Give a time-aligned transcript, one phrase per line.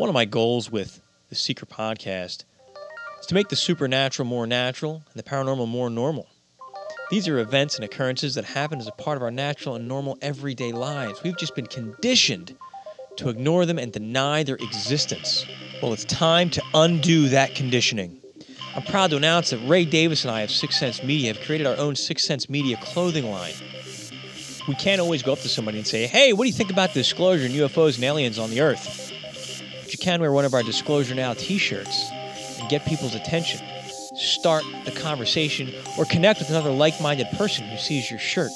[0.00, 2.44] One of my goals with the Seeker podcast
[3.20, 6.26] is to make the supernatural more natural and the paranormal more normal.
[7.10, 10.16] These are events and occurrences that happen as a part of our natural and normal
[10.22, 11.22] everyday lives.
[11.22, 12.56] We've just been conditioned
[13.16, 15.44] to ignore them and deny their existence.
[15.82, 18.22] Well, it's time to undo that conditioning.
[18.74, 21.66] I'm proud to announce that Ray Davis and I of Six Sense Media have created
[21.66, 23.52] our own Six Sense Media clothing line.
[24.66, 26.94] We can't always go up to somebody and say, hey, what do you think about
[26.94, 28.99] disclosure and UFOs and aliens on the Earth?
[29.92, 32.12] You can wear one of our Disclosure Now t shirts
[32.60, 33.60] and get people's attention,
[34.14, 38.52] start the conversation, or connect with another like minded person who sees your shirt.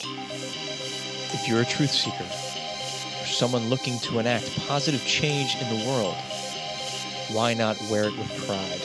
[1.33, 6.15] If you're a truth seeker, or someone looking to enact positive change in the world,
[7.33, 8.81] why not wear it with pride?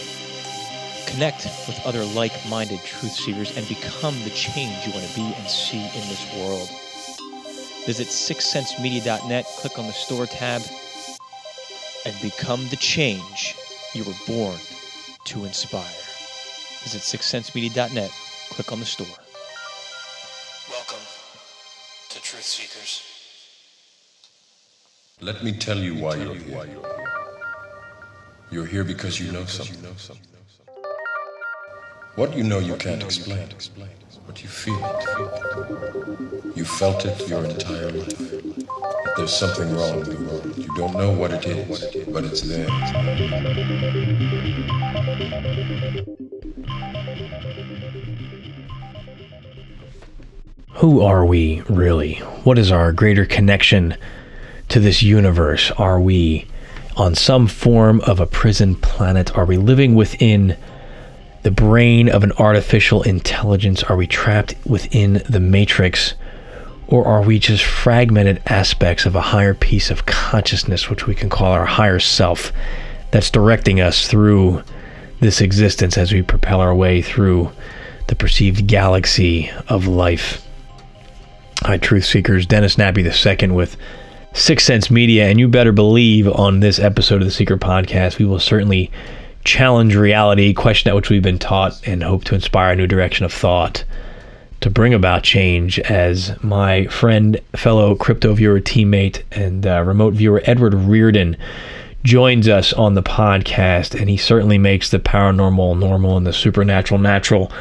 [1.06, 5.22] Connect with other like minded truth seekers and become the change you want to be
[5.22, 6.68] and see in this world.
[7.86, 10.64] Visit sixsensemedia.net, click on the store tab,
[12.06, 13.56] and become the change
[13.94, 14.58] you were born
[15.26, 15.84] to inspire.
[16.84, 18.12] Visit sixsensemedia.net,
[18.52, 19.08] click on the store.
[20.70, 21.06] Welcome
[22.10, 23.04] to Truth Seekers.
[25.22, 26.68] Let me tell you why you're here.
[28.52, 29.84] You're here because you know something.
[32.16, 33.48] What you know you can't explain,
[34.26, 36.58] but you feel it.
[36.58, 38.99] You felt it your entire life.
[39.20, 40.58] There's something wrong in the world.
[40.58, 42.70] You don't know what it is, but it's there.
[50.76, 52.14] Who are we really?
[52.46, 53.98] What is our greater connection
[54.70, 55.70] to this universe?
[55.72, 56.48] Are we
[56.96, 59.38] on some form of a prison planet?
[59.38, 60.56] Are we living within
[61.44, 63.84] the brain of an artificial intelligence?
[63.84, 66.14] Are we trapped within the matrix?
[66.90, 71.30] Or are we just fragmented aspects of a higher piece of consciousness, which we can
[71.30, 72.52] call our higher self,
[73.12, 74.64] that's directing us through
[75.20, 77.52] this existence as we propel our way through
[78.08, 80.44] the perceived galaxy of life?
[81.62, 82.48] Hi, Truth Seekers.
[82.48, 83.78] Dennis Nappi II with
[84.34, 88.26] Six Sense Media, and you better believe on this episode of the Seeker Podcast, we
[88.26, 88.90] will certainly
[89.44, 93.26] challenge reality, question that which we've been taught, and hope to inspire a new direction
[93.26, 93.84] of thought
[94.62, 95.80] to bring about change.
[95.80, 101.38] As my friend, fellow crypto viewer teammate, and uh, remote viewer Edward Riordan
[102.04, 107.00] joins us on the podcast, and he certainly makes the paranormal normal and the supernatural
[107.00, 107.52] natural.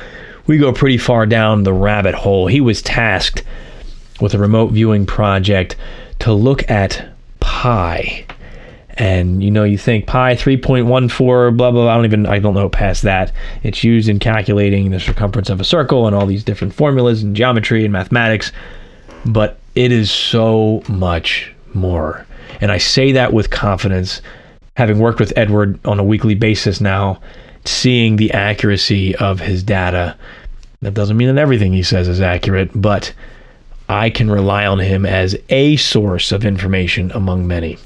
[0.46, 2.46] We go pretty far down the rabbit hole.
[2.46, 3.42] He was tasked
[4.20, 5.76] with a remote viewing project
[6.20, 7.08] to look at
[7.40, 8.26] pi
[8.98, 11.88] and you know you think pi 3.14 blah blah, blah.
[11.88, 13.32] I don't even i don't know past that.
[13.62, 17.34] It's used in calculating the circumference of a circle and all these different formulas and
[17.34, 18.52] geometry and mathematics.
[19.24, 22.26] But it is so much more.
[22.60, 24.20] And i say that with confidence
[24.76, 27.20] having worked with edward on a weekly basis now
[27.64, 30.16] seeing the accuracy of his data.
[30.80, 33.12] That doesn't mean that everything he says is accurate but
[33.88, 37.78] i can rely on him as a source of information among many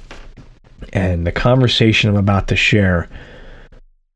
[0.92, 3.08] and the conversation I'm about to share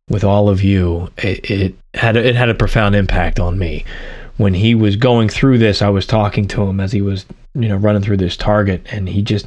[0.08, 3.84] with all of you, it, it had a, it had a profound impact on me.
[4.36, 7.68] When he was going through this, I was talking to him as he was, you
[7.68, 9.46] know, running through this target, and he just,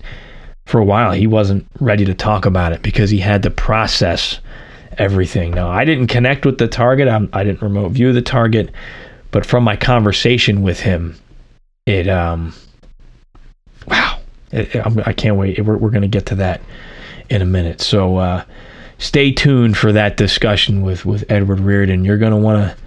[0.65, 4.39] for a while, he wasn't ready to talk about it because he had to process
[4.97, 5.51] everything.
[5.51, 7.07] Now, I didn't connect with the target.
[7.07, 8.71] I'm, I did not remote view the target,
[9.31, 11.15] but from my conversation with him,
[11.85, 12.53] it um,
[13.87, 14.19] wow,
[14.51, 15.63] it, it, I can't wait.
[15.63, 16.61] We're we're gonna get to that
[17.29, 17.81] in a minute.
[17.81, 18.43] So uh,
[18.97, 22.05] stay tuned for that discussion with with Edward Riordan.
[22.05, 22.83] You're gonna want to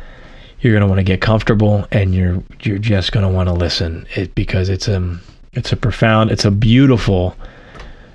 [0.61, 4.35] you're gonna want to get comfortable, and you're you're just gonna want to listen it
[4.35, 5.21] because it's a um,
[5.53, 7.37] it's a profound, it's a beautiful,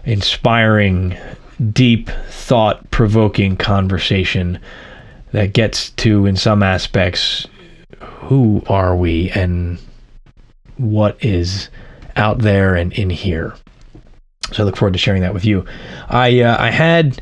[0.05, 1.15] inspiring,
[1.71, 4.59] deep, thought provoking conversation
[5.33, 7.45] that gets to in some aspects
[7.99, 9.77] who are we and
[10.77, 11.69] what is
[12.15, 13.53] out there and in here.
[14.51, 15.65] So I look forward to sharing that with you.
[16.09, 17.21] I uh, I had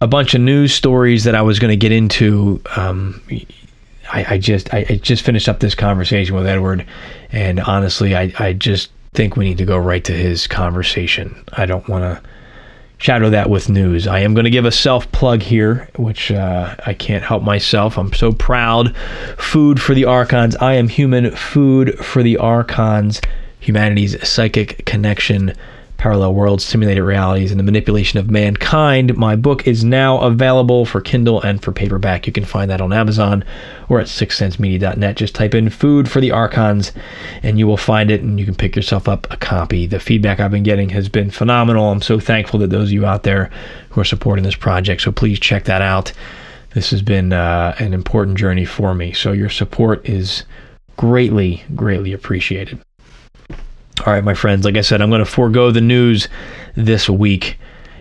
[0.00, 2.60] a bunch of news stories that I was going to get into.
[2.76, 3.22] Um,
[4.12, 6.86] I, I, just I, I, just finished up this conversation with Edward,
[7.32, 11.42] and honestly, I, I just think we need to go right to his conversation.
[11.54, 12.28] I don't want to
[12.98, 14.06] shadow that with news.
[14.06, 17.96] I am going to give a self plug here, which uh, I can't help myself.
[17.96, 18.96] I'm so proud.
[19.38, 20.54] Food for the Archons.
[20.56, 21.34] I am human.
[21.34, 23.20] Food for the Archons.
[23.60, 25.54] Humanity's psychic connection
[26.04, 29.16] Parallel Worlds, Simulated Realities, and the Manipulation of Mankind.
[29.16, 32.26] My book is now available for Kindle and for paperback.
[32.26, 33.42] You can find that on Amazon
[33.88, 35.16] or at sixsensemedia.net.
[35.16, 36.92] Just type in Food for the Archons
[37.42, 39.86] and you will find it and you can pick yourself up a copy.
[39.86, 41.90] The feedback I've been getting has been phenomenal.
[41.90, 43.50] I'm so thankful that those of you out there
[43.88, 45.00] who are supporting this project.
[45.00, 46.12] So please check that out.
[46.74, 49.14] This has been uh, an important journey for me.
[49.14, 50.44] So your support is
[50.98, 52.78] greatly, greatly appreciated.
[54.00, 54.64] All right, my friends.
[54.64, 56.28] Like I said, I'm going to forego the news
[56.74, 57.58] this week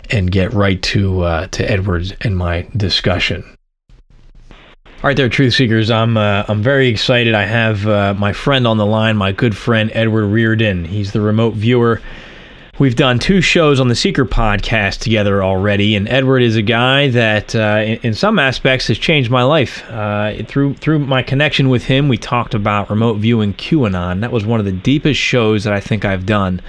[0.10, 3.44] and get right to uh, to Edwards and my discussion.
[4.50, 5.92] All right, there, truth seekers.
[5.92, 7.36] I'm uh, I'm very excited.
[7.36, 10.86] I have uh, my friend on the line, my good friend Edward Riordan.
[10.86, 12.02] He's the remote viewer
[12.80, 17.08] We've done two shows on the Seeker podcast together already, and Edward is a guy
[17.10, 19.88] that, uh, in, some aspects, has changed my life.
[19.92, 24.22] Uh, through through my connection with him, we talked about remote viewing QAnon.
[24.22, 26.64] That was one of the deepest shows that I think I've done,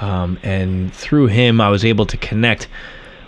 [0.00, 2.68] um, and through him, I was able to connect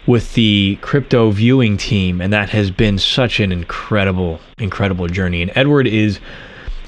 [0.07, 5.43] with the crypto viewing team, and that has been such an incredible, incredible journey.
[5.43, 6.21] And Edward is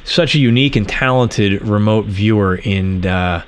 [0.05, 3.05] such a unique and talented remote viewer in.
[3.05, 3.43] Uh,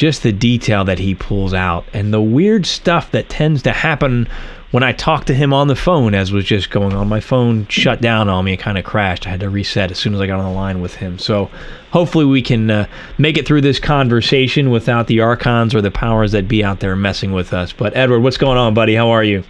[0.00, 4.26] just the detail that he pulls out and the weird stuff that tends to happen
[4.70, 7.06] when I talk to him on the phone, as was just going on.
[7.06, 9.26] My phone shut down on me It kind of crashed.
[9.26, 11.18] I had to reset as soon as I got on the line with him.
[11.18, 11.50] So
[11.90, 12.86] hopefully we can uh,
[13.18, 16.96] make it through this conversation without the archons or the powers that be out there
[16.96, 17.74] messing with us.
[17.74, 18.94] But Edward, what's going on, buddy?
[18.94, 19.44] How are you?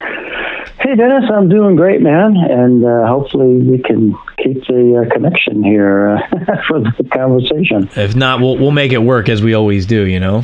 [0.00, 4.16] Hey, Dennis, I'm doing great, man, and uh, hopefully we can
[4.52, 7.88] keep the uh, connection here uh, for the conversation.
[7.96, 10.42] If not, we'll we'll make it work as we always do, you know.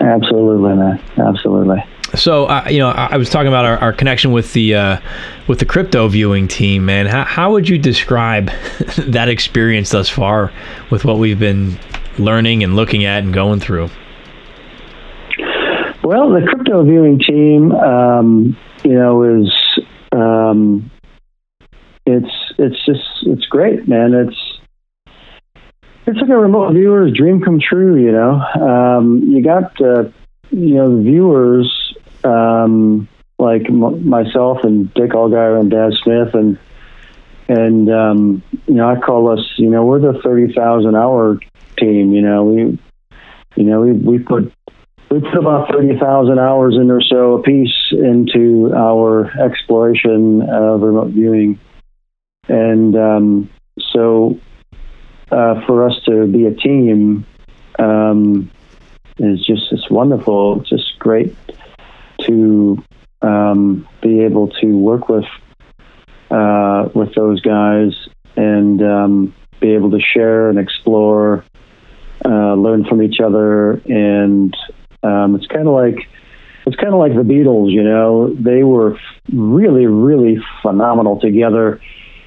[0.00, 1.00] Absolutely, man.
[1.18, 1.84] Absolutely.
[2.14, 5.00] So, uh, you know, I, I was talking about our, our connection with the uh,
[5.46, 7.06] with the crypto viewing team, man.
[7.06, 8.46] How how would you describe
[8.98, 10.52] that experience thus far
[10.90, 11.78] with what we've been
[12.18, 13.90] learning and looking at and going through?
[16.02, 17.72] Well, the crypto viewing team.
[17.72, 19.50] Um, you know, is
[20.12, 20.90] um,
[22.06, 24.14] it's it's just it's great, man.
[24.14, 24.58] It's
[26.06, 27.96] it's like a remote viewer's dream come true.
[27.96, 30.04] You know, um, you got uh,
[30.50, 33.08] you know the viewers um,
[33.38, 36.58] like m- myself and Dick Allgaier and Daz Smith and
[37.48, 41.38] and um, you know I call us you know we're the thirty thousand hour
[41.78, 42.12] team.
[42.12, 42.78] You know we
[43.56, 44.52] you know we we put
[45.10, 51.10] we put about 30,000 hours in or so a piece into our exploration of remote
[51.10, 51.58] viewing.
[52.48, 53.50] And um,
[53.92, 54.38] so
[55.30, 57.26] uh, for us to be a team
[57.78, 58.50] um,
[59.18, 60.60] is just it's wonderful.
[60.60, 61.34] It's just great
[62.20, 62.82] to
[63.22, 65.24] um, be able to work with
[66.30, 67.92] uh, with those guys
[68.36, 71.44] and um, be able to share and explore,
[72.24, 74.54] uh, learn from each other, and
[75.02, 76.08] um, it's kind of like
[76.66, 77.72] it's kind of like the Beatles.
[77.72, 78.98] You know, they were
[79.32, 81.80] really, really phenomenal together,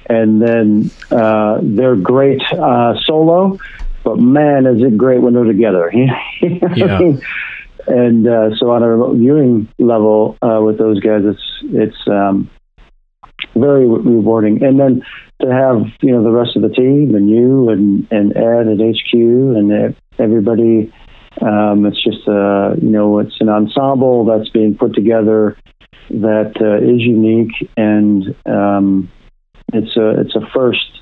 [0.08, 3.58] and then uh, they're great uh, solo.
[4.04, 5.92] But man, is it great when they're together?
[6.40, 7.00] yeah.
[7.86, 12.50] and uh, so on a viewing level uh, with those guys, it's it's um,
[13.54, 14.62] very rewarding.
[14.62, 15.02] And then
[15.42, 18.78] to have you know the rest of the team and you and and Ed at
[18.78, 20.92] HQ and everybody
[21.40, 25.56] um, it's just a, you know, it's an ensemble that's being put together
[26.10, 29.10] that uh, is unique, and um,
[29.72, 31.00] it's a it's a first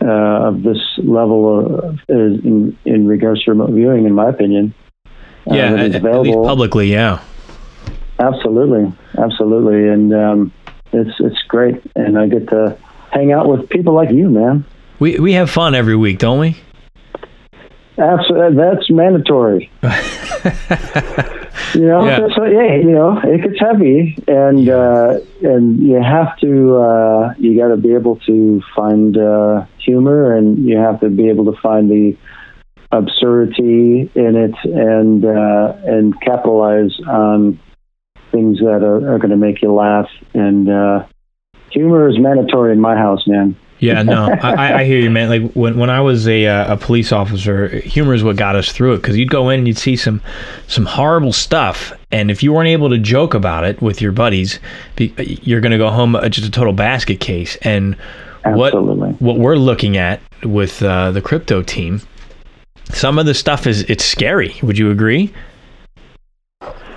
[0.00, 4.74] uh, of this level of, in, in regards to remote viewing, in my opinion.
[5.50, 7.22] Uh, yeah, at, at, least publicly, yeah.
[8.18, 10.52] Absolutely, absolutely, and um,
[10.92, 12.78] it's it's great, and I get to
[13.10, 14.64] hang out with people like you, man.
[14.98, 16.56] We we have fun every week, don't we?
[17.98, 19.70] Absolutely, that's mandatory.
[21.74, 22.28] you know, yeah.
[22.34, 27.58] so yeah, you know, it gets heavy, and uh, and you have to, uh, you
[27.58, 31.60] got to be able to find uh, humor, and you have to be able to
[31.60, 32.16] find the
[32.90, 37.58] absurdity in it, and uh, and capitalize on
[38.30, 40.08] things that are, are going to make you laugh.
[40.34, 41.06] And uh,
[41.70, 43.56] humor is mandatory in my house, man.
[43.82, 45.28] Yeah, no, I, I hear you, man.
[45.28, 48.70] Like when, when I was a, uh, a police officer, humor is what got us
[48.70, 50.22] through it because you'd go in and you'd see some
[50.68, 54.60] some horrible stuff, and if you weren't able to joke about it with your buddies,
[54.98, 57.56] you're going to go home uh, just a total basket case.
[57.62, 57.96] And
[58.44, 59.10] Absolutely.
[59.10, 62.00] what what we're looking at with uh, the crypto team,
[62.92, 64.54] some of the stuff is it's scary.
[64.62, 65.34] Would you agree?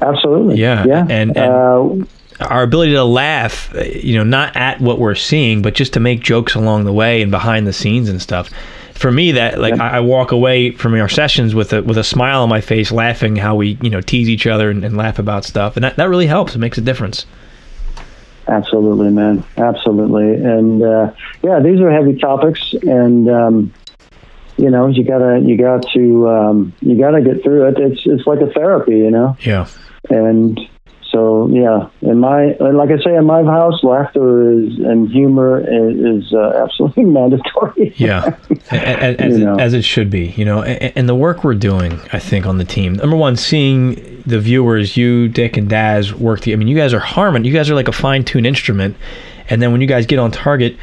[0.01, 0.58] Absolutely.
[0.58, 0.86] Yeah.
[0.86, 1.08] Yeah.
[1.10, 2.06] And, and uh,
[2.39, 6.20] our ability to laugh, you know, not at what we're seeing, but just to make
[6.20, 8.50] jokes along the way and behind the scenes and stuff.
[8.94, 12.04] for me, that like I, I walk away from our sessions with a with a
[12.04, 15.20] smile on my face, laughing how we you know tease each other and, and laugh
[15.20, 16.56] about stuff, and that that really helps.
[16.56, 17.25] It makes a difference.
[18.48, 19.44] Absolutely, man.
[19.58, 20.36] Absolutely.
[20.36, 21.12] And uh,
[21.44, 23.74] yeah, these are heavy topics, and um,
[24.58, 27.77] you know, you gotta you got to um, you gotta get through it.
[27.77, 29.36] It's it's like a therapy, you know.
[29.42, 29.68] Yeah.
[30.10, 30.60] And
[31.16, 36.26] so yeah, in my like I say in my house, laughter is and humor is,
[36.26, 37.94] is uh, absolutely mandatory.
[37.96, 38.36] yeah,
[38.70, 40.34] as, as, it, as, it, should be.
[40.36, 42.96] You know, and, and, the work we're doing, I think, on the team.
[42.96, 46.42] Number one, seeing the viewers, you, Dick, and Daz work.
[46.42, 47.46] The, I mean, you guys are harmon.
[47.46, 48.98] You guys are like a fine-tuned instrument.
[49.50, 50.76] And then when you guys get on target,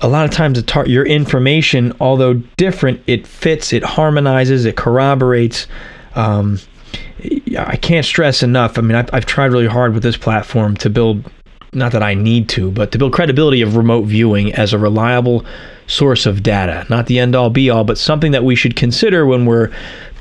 [0.00, 4.76] a lot of times the tar- your information, although different, it fits, it harmonizes, it
[4.76, 5.66] corroborates.
[6.14, 6.60] Um,
[7.58, 8.78] I can't stress enough.
[8.78, 11.30] I mean, I've, I've tried really hard with this platform to build,
[11.72, 15.44] not that I need to, but to build credibility of remote viewing as a reliable
[15.86, 16.86] source of data.
[16.90, 19.70] Not the end all be all, but something that we should consider when we're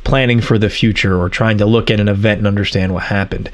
[0.04, 3.50] planning for the future or trying to look at an event and understand what happened.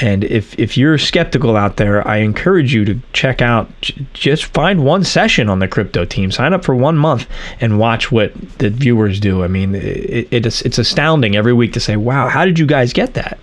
[0.00, 3.70] And if, if you're skeptical out there, I encourage you to check out,
[4.14, 7.26] just find one session on the crypto team, sign up for one month
[7.60, 9.44] and watch what the viewers do.
[9.44, 12.94] I mean, it, it's, it's astounding every week to say, wow, how did you guys
[12.94, 13.38] get that?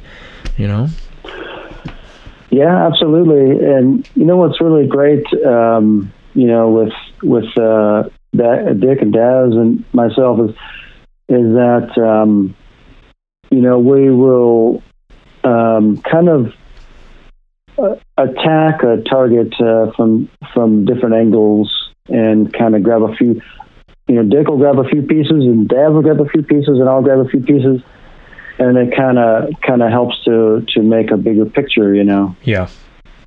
[0.58, 0.88] You know?
[2.50, 3.64] Yeah, absolutely.
[3.64, 9.14] And you know what's really great, um, you know, with, with, uh, that Dick and
[9.14, 10.56] Daz and myself is,
[11.30, 12.56] is that, um,
[13.52, 14.82] you know, we will
[15.48, 16.54] um, kind of
[17.78, 21.72] uh, attack a target uh, from from different angles
[22.08, 23.42] and kind of grab a few.
[24.08, 26.80] You know, Dick will grab a few pieces, and Daz will grab a few pieces,
[26.80, 27.82] and I'll grab a few pieces,
[28.58, 31.94] and it kind of kind of helps to to make a bigger picture.
[31.94, 32.36] You know.
[32.44, 32.70] Yeah.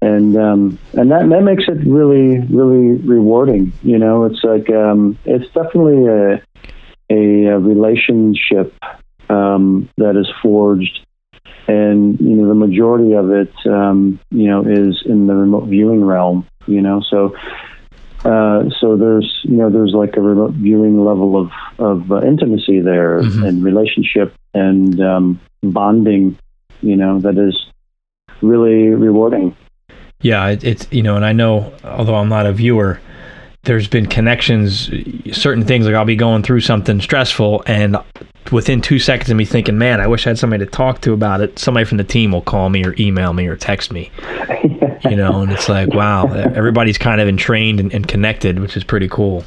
[0.02, 3.72] And um, and that that makes it really really rewarding.
[3.82, 6.42] You know, it's like um, it's definitely a
[7.10, 8.74] a, a relationship
[9.28, 11.06] um, that is forged
[11.68, 16.04] and you know the majority of it um, you know is in the remote viewing
[16.04, 17.34] realm you know so
[18.24, 22.80] uh, so there's you know there's like a remote viewing level of of uh, intimacy
[22.80, 23.44] there mm-hmm.
[23.44, 26.36] and relationship and um, bonding
[26.82, 27.66] you know that is
[28.42, 29.56] really rewarding
[30.20, 33.00] yeah it, it's you know and i know although i'm not a viewer
[33.64, 34.90] there's been connections
[35.32, 37.96] certain things like i'll be going through something stressful and
[38.52, 41.12] within two seconds of me thinking, man, I wish I had somebody to talk to
[41.12, 44.10] about it, somebody from the team will call me or email me or text me.
[45.04, 48.84] you know, and it's like, wow, everybody's kind of entrained and, and connected, which is
[48.84, 49.44] pretty cool.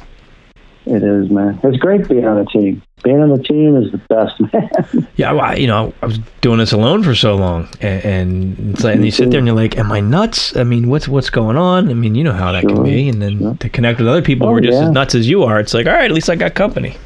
[0.86, 1.58] It is, man.
[1.62, 2.82] It's great being on a team.
[3.04, 5.06] Being on the team is the best, man.
[5.16, 8.82] Yeah, I, you know, I was doing this alone for so long, and, and it's
[8.82, 10.56] like, and you sit there and you're like, "Am I nuts?
[10.56, 11.90] I mean, what's what's going on?
[11.90, 13.54] I mean, you know how that sure, can be." And then sure.
[13.56, 14.86] to connect with other people oh, who are just yeah.
[14.86, 16.96] as nuts as you are, it's like, all right, at least I got company.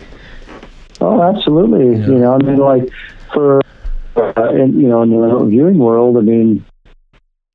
[1.00, 1.98] Oh, absolutely.
[1.98, 2.06] Yeah.
[2.06, 2.88] You know, I mean, like
[3.34, 3.60] for
[4.16, 6.64] uh, in, you know in the viewing world, I mean,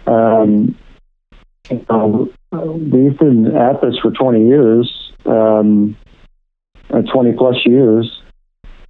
[0.06, 0.78] um,
[1.70, 5.96] you know, we've been at this for 20 years, um,
[6.90, 8.22] uh, 20 plus years,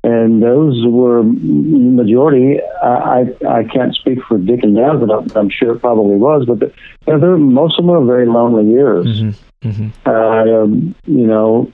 [0.03, 2.59] and those were majority.
[2.81, 6.45] I I, I can't speak for Dick and Daz, but I'm sure it probably was.
[6.45, 6.73] But the,
[7.07, 9.05] you know, most of them were very lonely years.
[9.05, 9.69] Mm-hmm.
[9.69, 10.09] Mm-hmm.
[10.09, 11.71] Uh, um, you know,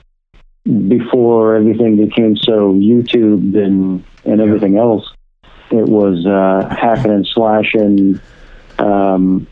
[0.88, 4.80] before everything became so YouTube and and everything yeah.
[4.80, 5.12] else,
[5.70, 8.20] it was uh, hacking and slashing,
[8.78, 9.46] um,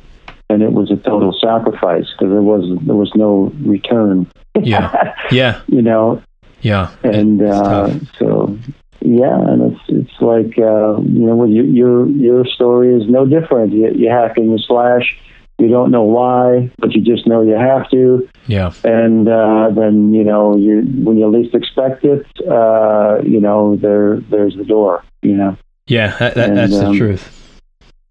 [0.48, 4.30] and it was a total sacrifice because there was there was no return.
[4.54, 6.22] Yeah, yeah, you know.
[6.60, 8.58] Yeah, and uh, so
[9.00, 13.72] yeah, and it's it's like uh, you know your your story is no different.
[13.72, 15.16] You, you hack and you slash
[15.58, 18.28] you don't know why, but you just know you have to.
[18.46, 18.72] Yeah.
[18.84, 24.20] And uh, then you know you when you least expect it, uh, you know there
[24.30, 25.04] there's the door.
[25.22, 25.56] You know.
[25.86, 27.62] Yeah, that, that, and, that's um, the truth.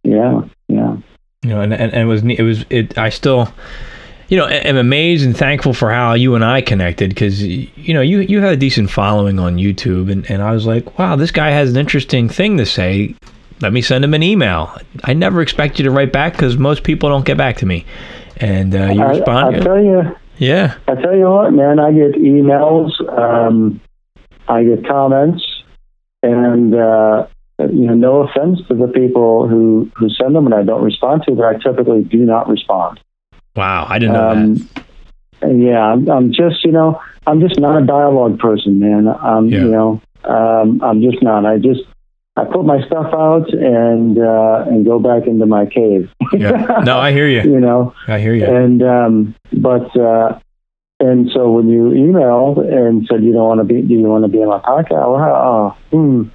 [0.04, 0.98] Yeah, yeah.
[1.44, 2.98] You know, and, and, and it was it was it.
[2.98, 3.50] I still
[4.30, 7.94] you know, I am amazed and thankful for how you and I connected because you
[7.94, 11.16] know you you had a decent following on YouTube, and, and I was like, wow,
[11.16, 13.16] this guy has an interesting thing to say
[13.62, 14.76] let me send him an email.
[15.04, 17.86] I never expect you to write back because most people don't get back to me.
[18.38, 19.56] And uh, you respond.
[19.56, 20.16] I, tell you.
[20.38, 20.78] Yeah.
[20.88, 21.80] I tell you what, man.
[21.80, 22.92] I get emails.
[23.18, 23.82] Um,
[24.48, 25.44] I get comments,
[26.22, 27.28] and uh,
[27.60, 31.24] you know, no offense to the people who who send them and I don't respond
[31.28, 33.00] to, but I typically do not respond.
[33.58, 34.86] Wow, I didn't know um, that.
[35.42, 39.08] Yeah, I'm, I'm, just you know I'm just not a dialogue person, man.
[39.08, 39.60] I'm yeah.
[39.60, 41.46] you know um, I'm just not.
[41.46, 41.82] I just
[42.36, 46.10] I put my stuff out and uh, and go back into my cave.
[46.34, 46.82] yeah.
[46.84, 47.42] No, I hear you.
[47.42, 48.46] you know, I hear you.
[48.46, 50.40] And um, but uh,
[51.00, 54.24] and so when you emailed and said you don't want to be, do you want
[54.24, 55.12] to be on my podcast?
[55.12, 56.30] Well, oh, hmm.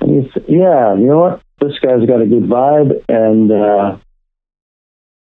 [0.00, 1.42] Said, yeah, you know what?
[1.60, 3.98] This guy's got a good vibe, and uh,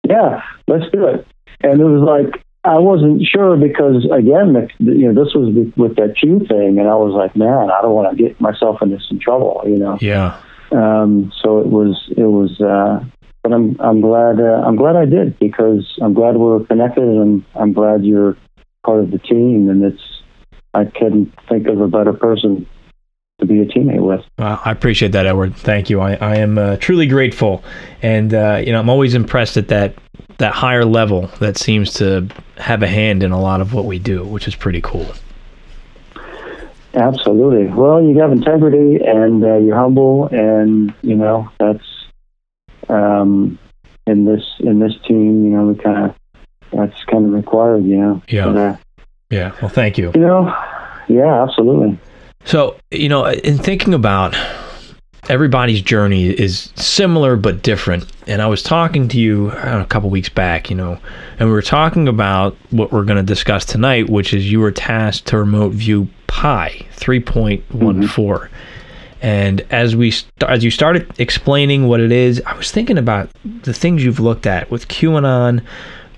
[0.07, 1.27] yeah, let's do it.
[1.61, 5.77] And it was like I wasn't sure because again, the, you know, this was with,
[5.77, 8.81] with that Q thing, and I was like, man, I don't want to get myself
[8.81, 9.97] into some trouble, you know.
[10.01, 10.41] Yeah.
[10.71, 13.05] Um, so it was, it was, uh,
[13.43, 17.45] but I'm, I'm glad, uh, I'm glad I did because I'm glad we're connected, and
[17.53, 18.35] I'm glad you're
[18.83, 20.01] part of the team, and it's,
[20.73, 22.65] I couldn't think of a better person
[23.39, 24.25] to be a teammate with.
[24.39, 25.55] Well, I appreciate that, Edward.
[25.55, 26.01] Thank you.
[26.01, 27.63] I, I am uh, truly grateful,
[28.01, 29.95] and uh, you know I'm always impressed at that
[30.37, 33.99] that higher level that seems to have a hand in a lot of what we
[33.99, 35.07] do, which is pretty cool.
[36.93, 37.67] Absolutely.
[37.67, 41.83] Well, you have integrity, and uh, you're humble, and you know that's
[42.87, 43.59] um,
[44.07, 45.43] in this in this team.
[45.45, 46.15] You know, we kind of
[46.71, 47.83] that's kind of required.
[47.83, 48.21] You know.
[48.29, 48.45] Yeah.
[48.45, 48.77] But, uh,
[49.29, 49.51] Yeah.
[49.61, 50.11] Well, thank you.
[50.15, 50.55] you know.
[51.07, 51.99] Yeah, absolutely.
[52.45, 54.35] So, you know, in thinking about
[55.29, 58.05] everybody's journey is similar but different.
[58.27, 60.99] And I was talking to you know, a couple weeks back, you know,
[61.39, 64.71] and we were talking about what we're going to discuss tonight, which is you were
[64.71, 68.49] tasked to remote view Pi 3.14.
[69.21, 73.29] And as we st- as you started explaining what it is, I was thinking about
[73.63, 75.63] the things you've looked at with QAnon,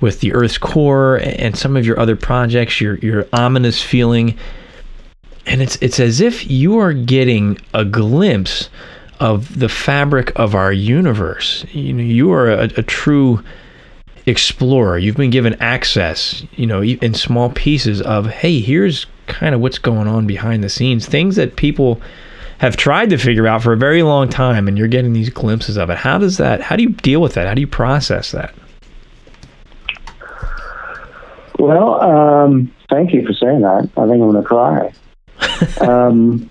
[0.01, 2.81] with the Earth's core, and some of your other projects.
[2.81, 4.37] Your your ominous feeling
[5.47, 8.69] and it's it's as if you are getting a glimpse
[9.19, 11.65] of the fabric of our universe.
[11.71, 13.43] You know, you are a, a true
[14.25, 14.97] explorer.
[14.97, 19.79] You've been given access, you know, in small pieces of, hey, here's kind of what's
[19.79, 22.01] going on behind the scenes, things that people
[22.59, 25.77] have tried to figure out for a very long time, and you're getting these glimpses
[25.77, 25.97] of it.
[25.97, 26.61] How does that?
[26.61, 27.47] How do you deal with that?
[27.47, 28.53] How do you process that?
[31.59, 33.89] Well, um, thank you for saying that.
[33.97, 34.93] I think I'm going to cry.
[35.81, 36.49] um,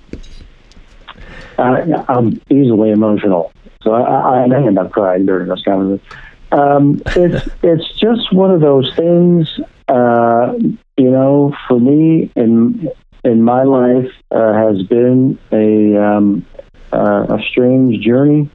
[1.59, 6.05] I, I'm easily emotional, so I, I may end up crying during this conversation.
[6.53, 9.49] Um, it's it's just one of those things,
[9.89, 10.55] uh,
[10.97, 11.57] you know.
[11.69, 12.89] For me, in
[13.25, 16.47] in my life, uh, has been a um,
[16.93, 18.49] uh, a strange journey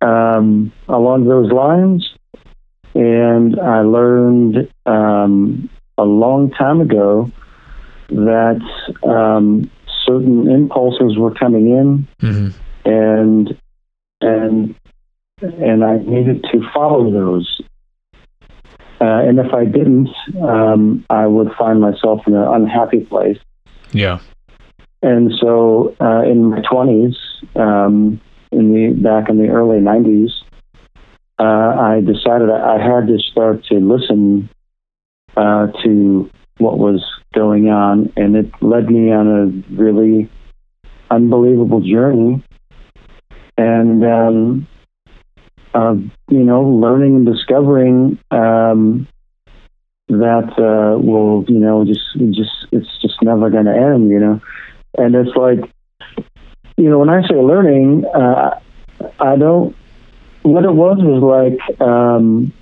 [0.00, 2.14] um, along those lines,
[2.94, 7.30] and I learned um, a long time ago
[8.08, 8.60] that
[9.04, 9.70] um,
[10.12, 12.90] certain impulses were coming in, Mm-hmm.
[12.90, 13.58] and
[14.20, 14.74] and
[15.40, 17.60] and I needed to follow those.
[19.00, 23.38] Uh, and if I didn't, um, I would find myself in an unhappy place.
[23.90, 24.20] Yeah.
[25.02, 27.16] And so, uh, in my twenties,
[27.56, 28.20] um,
[28.52, 30.30] in the back in the early '90s,
[31.40, 34.48] uh, I decided I had to start to listen
[35.36, 40.30] uh, to what was going on, and it led me on a really
[41.10, 42.42] unbelievable journey.
[43.56, 44.66] And um,
[45.74, 45.94] uh,
[46.28, 49.06] you know, learning and discovering um,
[50.08, 52.00] that uh, will, you know, just
[52.34, 54.40] just it's just never going to end, you know.
[54.98, 55.58] And it's like,
[56.76, 58.58] you know, when I say learning, uh,
[59.18, 59.76] I don't.
[60.42, 62.52] What it was was like um,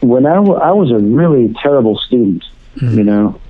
[0.00, 2.44] when I, w- I was a really terrible student,
[2.76, 3.40] you know,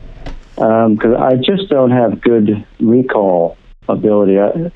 [0.57, 3.57] because I just don't have good recall
[3.89, 4.39] ability.
[4.39, 4.71] I,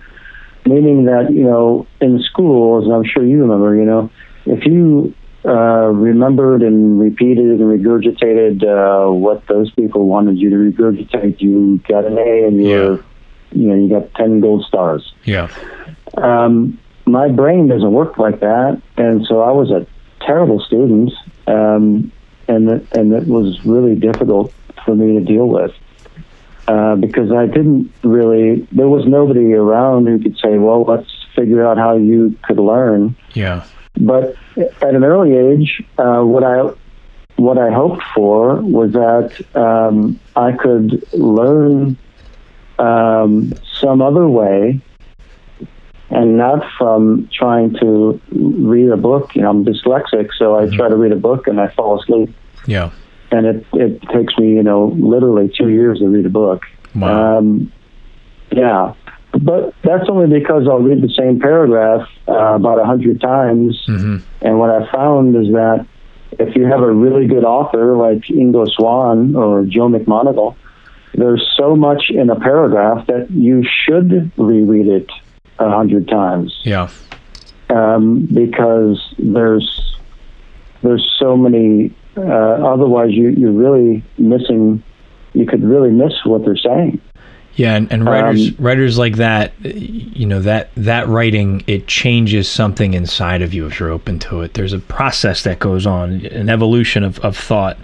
[0.67, 4.11] meaning that you know, in school, as I'm sure you remember, you know,
[4.47, 10.57] if you uh, remembered and repeated and regurgitated uh, what those people wanted you to
[10.57, 12.79] regurgitate, you got an A, and you Yeah.
[12.89, 13.05] were,
[13.53, 15.49] you know, you got ten gold stars Yeah.
[16.17, 19.85] um, my brain doesn't work like that, and so I was a
[20.25, 21.13] terrible student,
[21.49, 21.55] um,
[22.69, 24.53] and it, and was really difficult
[24.85, 25.73] for me to deal with
[26.69, 28.67] uh, because I didn't really.
[28.73, 33.17] There was nobody around who could say, "Well, let's figure out how you could learn."
[33.35, 33.65] Yeah.
[34.01, 36.71] But at an early age, uh, what I
[37.37, 41.97] what I hoped for was that um, I could learn
[42.79, 44.81] um, some other way,
[46.11, 49.35] and not from trying to read a book.
[49.35, 52.35] You know, I'm dyslexic, so I try to read a book and I fall asleep,
[52.67, 52.91] Yeah.
[53.31, 56.63] and it it takes me you know literally two years to read a book.
[56.95, 57.39] Wow.
[57.39, 57.73] Um,
[58.51, 58.95] yeah,
[59.33, 64.17] but that's only because I'll read the same paragraph uh, about a hundred times, hmm
[64.43, 65.87] and what I found is that
[66.39, 70.57] if you have a really good author like Ingo Swann or Joe McMoneagle,
[71.15, 75.11] there's so much in a paragraph that you should reread it
[75.59, 76.89] a hundred times Yeah.
[77.71, 79.97] um, because there's
[80.83, 84.83] there's so many uh, otherwise, you you're really missing.
[85.35, 87.01] You could really miss what they're saying.
[87.55, 92.49] Yeah, and, and writers Um, writers like that, you know that that writing it changes
[92.49, 94.55] something inside of you if you're open to it.
[94.55, 97.77] There's a process that goes on, an evolution of, of thought,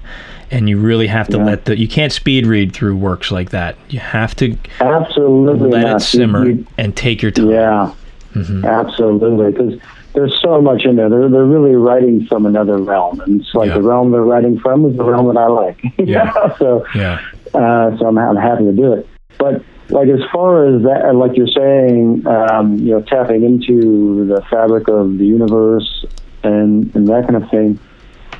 [0.51, 1.45] and you really have to Yeah.
[1.45, 3.77] let the you can't speed read through works like that.
[3.91, 5.97] You have to Absolutely let not.
[5.97, 7.51] it simmer you- and take your time.
[7.51, 7.93] Yeah,
[8.35, 8.64] Mhm.
[8.67, 9.53] absolutely.
[9.53, 9.75] Because
[10.14, 11.09] there's so much in there.
[11.09, 13.75] They're, they're really writing from another realm, and it's like Yeah.
[13.75, 15.81] the realm they're writing from is the realm that I like.
[15.99, 16.33] Yeah.
[16.59, 17.21] So, Yeah.
[17.55, 19.07] uh, so I'm, I'm happy to do it.
[19.38, 24.42] But like as far as that, like you're saying, um, you know, tapping into the
[24.51, 26.05] fabric of the universe
[26.42, 27.79] and and that kind of thing.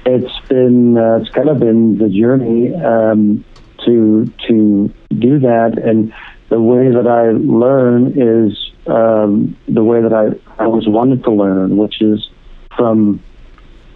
[0.07, 3.45] It's been uh, it's kind of been the journey um,
[3.85, 6.13] to to do that, and
[6.49, 10.27] the way that I learn is um, the way that I
[10.61, 12.29] I always wanted to learn, which is
[12.77, 13.23] from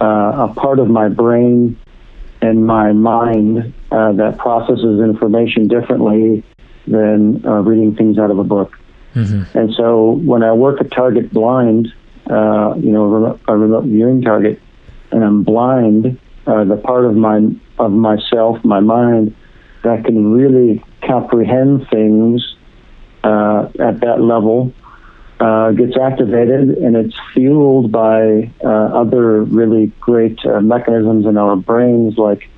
[0.01, 1.79] uh, a part of my brain
[2.41, 6.43] and my mind uh, that processes information differently
[6.87, 8.77] than uh, reading things out of a book.
[9.15, 11.89] hmm And so when I work a target blind,
[12.29, 14.61] uh, you know, a remote, a remote viewing target,
[15.13, 17.41] and I'm blind, uh, the part of my
[17.79, 19.35] of myself, my mind,
[19.85, 22.57] that can really comprehend things
[23.25, 24.73] uh, at that level
[25.43, 31.57] uh, gets activated, and it's fueled by uh, other really great uh, mechanisms in our
[31.57, 32.49] brains, like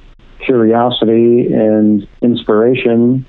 [0.44, 3.24] curiosity and inspiration,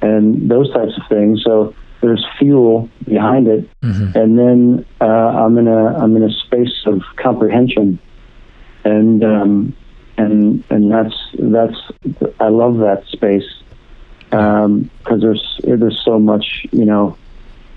[0.00, 1.42] and those types of things.
[1.44, 6.32] So there's fuel behind it, hmm and then uh, I'm in a I'm in a
[6.32, 7.98] space of comprehension,
[8.84, 9.76] and um,
[10.16, 13.50] and and that's that's I love that space
[14.30, 17.18] because there's there's so much you know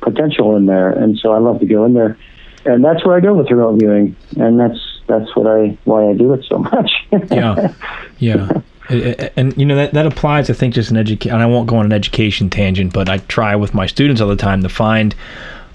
[0.02, 2.18] potential in there, and so I love to go in there,
[2.66, 6.14] and that's where I go with remote viewing, and that's that's what I why I
[6.14, 6.92] do it so much.
[7.32, 7.74] yeah,
[8.20, 8.62] yeah.
[8.90, 10.50] And you know that that applies.
[10.50, 11.36] I think just an education.
[11.36, 14.28] And I won't go on an education tangent, but I try with my students all
[14.28, 15.14] the time to find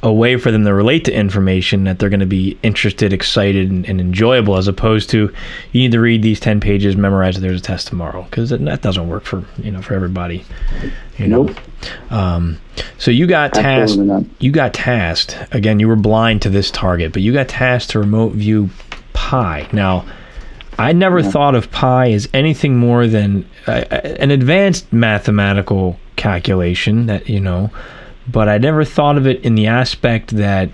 [0.04, 3.70] a way for them to relate to information that they're going to be interested, excited,
[3.70, 5.34] and, and enjoyable, as opposed to
[5.72, 7.40] you need to read these ten pages, memorize it.
[7.40, 10.44] There's a test tomorrow, because that, that doesn't work for you know for everybody.
[11.18, 11.42] You know.
[11.44, 11.60] Nope.
[12.12, 12.60] Um,
[12.98, 13.98] so you got tasked.
[14.38, 15.80] You got tasked again.
[15.80, 18.70] You were blind to this target, but you got tasked to remote view
[19.14, 19.68] pi.
[19.72, 20.04] Now,
[20.78, 23.84] I never thought of pi as anything more than uh,
[24.20, 27.70] an advanced mathematical calculation that you know,
[28.28, 30.70] but I never thought of it in the aspect that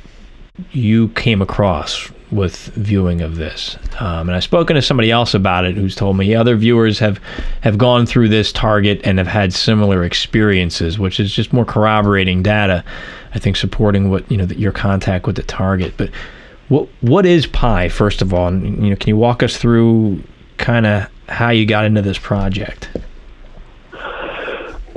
[0.73, 3.77] you came across with viewing of this.
[3.99, 7.21] Um, and I've spoken to somebody else about it who's told me other viewers have
[7.63, 12.43] have gone through this target and have had similar experiences, which is just more corroborating
[12.43, 12.85] data.
[13.35, 15.95] I think supporting what you know your contact with the target.
[15.97, 16.11] But
[16.69, 18.49] what what is pi first of all?
[18.49, 20.23] And, you know, can you walk us through
[20.57, 22.91] kind of how you got into this project?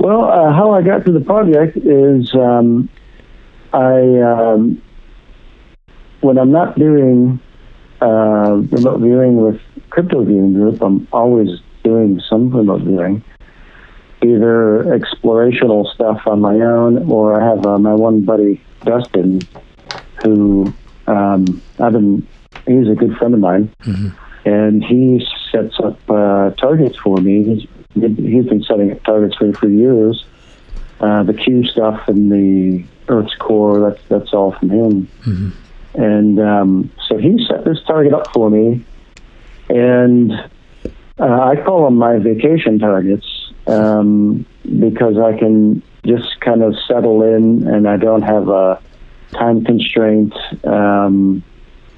[0.04, 2.90] Well, uh, how I got to the project is um,
[3.72, 4.82] I, um,
[6.20, 7.40] when I'm not doing
[8.02, 13.24] uh, remote viewing with Crypto Viewing Group, I'm always doing some remote viewing,
[14.22, 19.40] either explorational stuff on my own, or I have uh, my one buddy, Dustin,
[20.22, 20.70] who
[21.06, 22.28] um, I've been,
[22.66, 23.74] he's a good friend of mine,
[24.44, 27.66] and he sets up uh, targets for me.
[27.94, 30.24] He's been setting up targets for me for years.
[31.00, 35.08] Uh, the Q stuff and the Earth's core, that's that's all from him.
[35.94, 38.84] And um, so he set this target up for me,
[39.68, 40.32] and
[41.20, 43.26] uh, I call them my vacation targets
[43.66, 44.44] um,
[44.80, 48.80] because I can just kind of settle in, and I don't have a
[49.32, 51.42] time constraint um,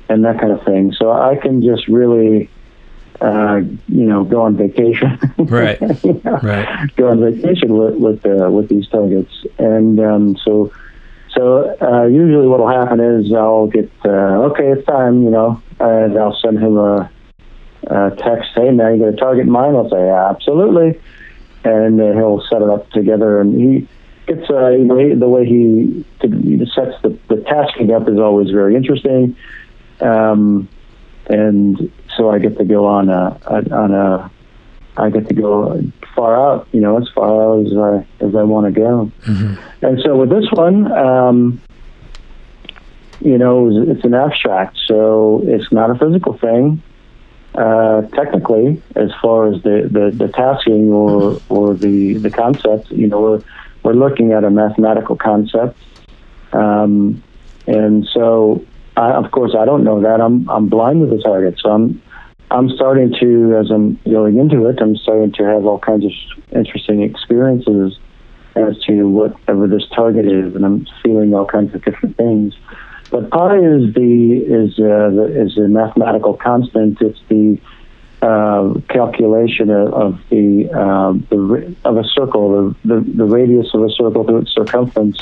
[0.09, 0.93] and that kind of thing.
[0.93, 2.51] So I can just really,
[3.21, 5.19] uh, you know, go on vacation.
[5.39, 5.81] Right.
[5.81, 6.97] You know, Right.
[6.97, 10.73] Go on vacation with with, uh, with these targets, and um, so
[11.37, 16.19] so uh, usually what'll happen is I'll get uh, okay, it's time, you know, and
[16.19, 17.11] I'll send him a,
[17.87, 19.77] a text, hey man, you got a target in mind?
[19.77, 21.01] I'll say absolutely,
[21.65, 23.89] and uh, he'll set it up together, and he.
[24.29, 28.19] It's uh, you know he, the way he, he sets the, the tasking up is
[28.19, 29.37] always very interesting,
[30.01, 30.69] um,
[31.29, 34.31] and so I get to go on a, a on a
[34.97, 35.83] I get to go
[36.15, 39.13] far out, you know, as far out as I as I want to go.
[39.83, 41.61] And so with this one, um,
[43.21, 46.83] you know, it's an abstract, so it's not a physical thing.
[47.55, 53.07] Uh, technically, as far as the, the, the tasking or or the the concept, you
[53.07, 53.43] know, we're
[53.83, 55.79] we're looking at a mathematical concept,
[56.53, 57.23] um,
[57.67, 58.65] and so
[58.97, 62.03] I, of course I don't know that I'm I'm blind to the target, so I'm
[62.51, 66.13] I'm starting to, as I'm going into it, I'm starting to have all kinds of
[66.53, 67.99] interesting experiences
[68.55, 72.55] as to whatever this target is, and I'm feeling all kinds of different things.
[73.11, 76.99] But pi is the is uh, the, is a mathematical constant.
[77.01, 77.59] It's the
[78.23, 83.83] uh, calculation of, of the uh, the of a circle, the, the, the radius of
[83.83, 85.19] a circle to its circumference,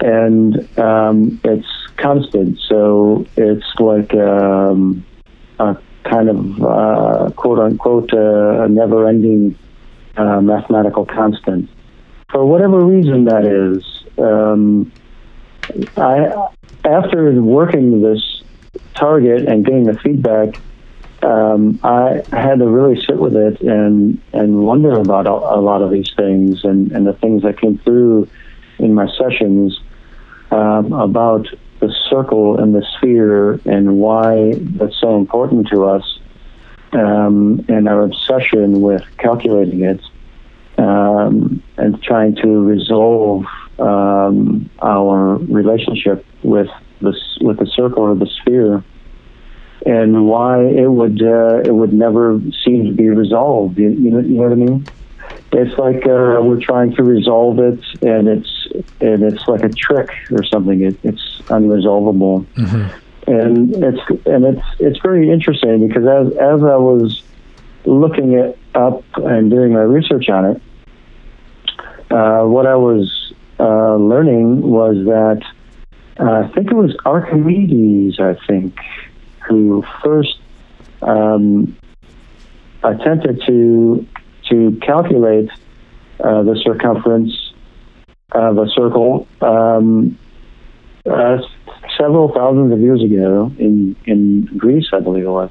[0.00, 2.58] and um, it's constant.
[2.68, 5.04] So it's like um,
[5.58, 9.56] a kind of uh, quote unquote uh, a never ending
[10.16, 11.68] uh, mathematical constant.
[12.30, 13.84] For whatever reason that is,
[14.18, 14.92] um,
[15.96, 16.48] I
[16.84, 18.42] after working this
[18.94, 20.60] target and getting the feedback,
[21.22, 25.82] um, I had to really sit with it and and wonder about a, a lot
[25.82, 28.28] of these things and, and the things that came through
[28.78, 29.80] in my sessions
[30.50, 31.46] um, about
[31.80, 36.18] the circle and the sphere and why that's so important to us
[36.92, 40.00] um, and our obsession with calculating it
[40.78, 43.44] um, and trying to resolve
[43.78, 46.68] um, our relationship with
[47.00, 48.84] the with the circle or the sphere
[49.86, 53.78] and why it would uh, it would never seem to be resolved.
[53.78, 54.86] You, you, know, you know what I mean?
[55.54, 58.66] It's like uh, we're trying to resolve it, and it's
[59.00, 60.82] and it's like a trick or something.
[60.82, 62.44] It, it's unresolvable,
[63.26, 67.22] and it's and it's it's very interesting because as as I was
[67.84, 70.62] looking it up and doing my research on it,
[72.10, 75.42] uh, what I was uh, learning was that
[76.18, 78.18] uh, I think it was Archimedes.
[78.18, 78.76] I think
[79.46, 80.38] who first
[81.02, 81.76] um,
[82.82, 84.06] attempted to
[84.50, 85.50] to calculate
[86.20, 87.32] uh, the circumference
[88.32, 90.18] of a circle um,
[91.10, 91.38] uh,
[91.98, 95.50] several thousands of years ago in in Greece, I believe it was.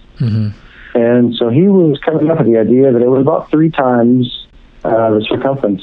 [0.96, 4.48] And so he was coming up with the idea that it was about three times
[4.84, 5.82] uh, the circumference.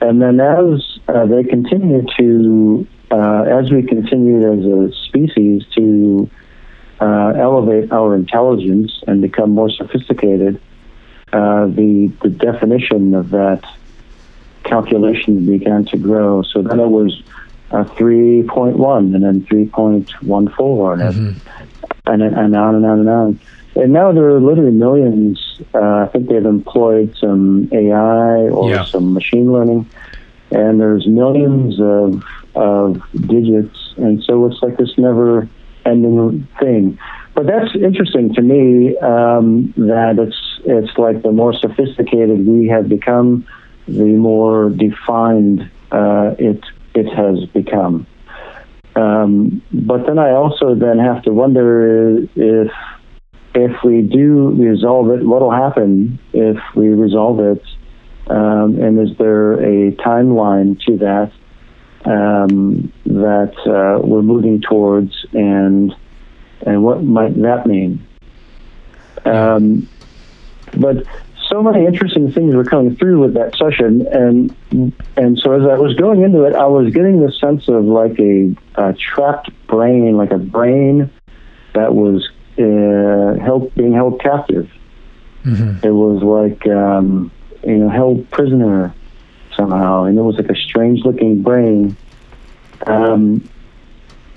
[0.00, 6.28] And then as uh, they continue to, uh, as we continue as a species to
[7.00, 10.60] uh, elevate our intelligence and become more sophisticated,
[11.32, 13.62] uh, the the definition of that
[14.64, 16.42] calculation began to grow.
[16.42, 17.22] So then it was
[17.70, 21.00] uh, 3.1 and then 3.14
[22.06, 23.40] and, and, and on and on and on.
[23.76, 25.60] And now there are literally millions.
[25.74, 28.84] Uh, I think they've employed some AI or Yeah.
[28.84, 29.88] some machine learning,
[30.50, 32.22] and there's millions of
[32.56, 36.98] of digits, and so it's like this never-ending thing.
[37.40, 42.86] But that's interesting to me um, that it's it's like the more sophisticated we have
[42.86, 43.46] become,
[43.88, 46.62] the more defined uh, it
[46.94, 48.06] it has become.
[48.94, 52.70] Um, but then I also then have to wonder if
[53.54, 57.62] if we do resolve it, what will happen if we resolve it?
[58.28, 61.32] Um, and is there a timeline to that
[62.04, 65.96] um, that uh, we're moving towards, and
[66.66, 68.06] and what might that mean?
[69.24, 69.88] Um,
[70.76, 71.04] but
[71.50, 74.54] so many interesting things were coming through with that session, and
[75.16, 78.18] and so as I was going into it, I was getting the sense of like
[78.20, 81.10] a, a trapped brain, like a brain
[81.74, 84.70] that was uh, held being held captive.
[85.82, 87.32] It was like um,
[87.64, 88.94] you know held prisoner
[89.56, 91.96] somehow, and it was like a strange looking brain,
[92.86, 93.48] um,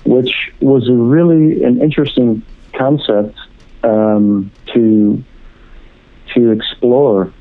[0.04, 2.42] which was a really an interesting
[2.76, 3.38] concept
[3.82, 5.22] um, to
[6.34, 7.32] to explore,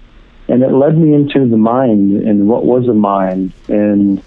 [0.47, 4.21] and it led me into the mind and what was a mind and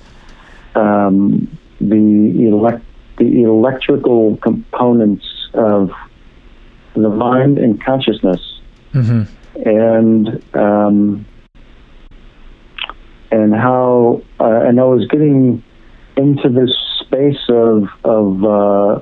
[0.75, 2.85] um, the elect
[3.19, 5.91] the electrical components of
[6.95, 8.41] the mind and consciousness,
[9.65, 11.27] and um,
[13.31, 15.63] and how uh, and I was getting
[16.17, 16.71] into this
[17.07, 19.01] space of of uh,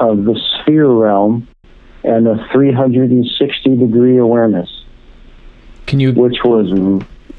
[0.00, 1.48] of the sphere realm
[2.02, 4.84] and a 360 degree awareness,
[5.86, 6.70] Can you which was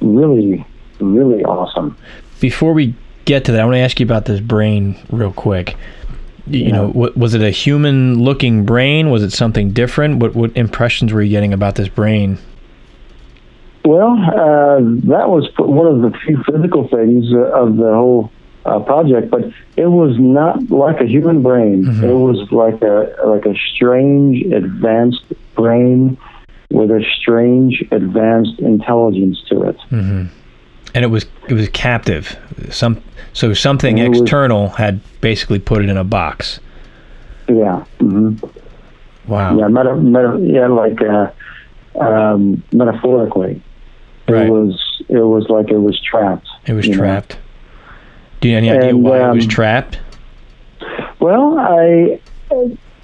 [0.02, 0.66] really
[1.00, 1.98] really awesome.
[2.40, 5.76] before we get to that, I want to ask you about this brain real quick.
[6.48, 9.10] You know, what, was it a human-looking brain?
[9.10, 10.20] Was it something different?
[10.20, 12.38] What what impressions were you getting about this brain?
[13.84, 18.32] Well, uh, that was one of the few physical things uh, of the whole
[18.66, 19.44] uh, project, but
[19.78, 21.88] it was not like a human brain.
[22.04, 25.24] It was like a like a strange advanced
[25.56, 26.18] brain
[26.72, 29.78] with a strange advanced intelligence to it.
[29.92, 30.30] And
[31.04, 32.38] it was it was captive.
[32.72, 33.02] Some
[33.34, 36.60] so something It was- external had basically put it in a box.
[37.48, 37.84] Yeah.
[38.00, 38.36] hmm
[39.28, 39.58] Wow.
[39.58, 41.32] Yeah, meta, meta, yeah, like uh,
[42.00, 43.62] um, metaphorically.
[44.28, 44.48] Right.
[44.48, 46.48] It was it was like it was trapped.
[46.66, 47.34] It was trapped.
[47.34, 47.40] know.
[48.46, 49.98] Do you have any idea And, why it was um, trapped?
[51.20, 52.20] Well, I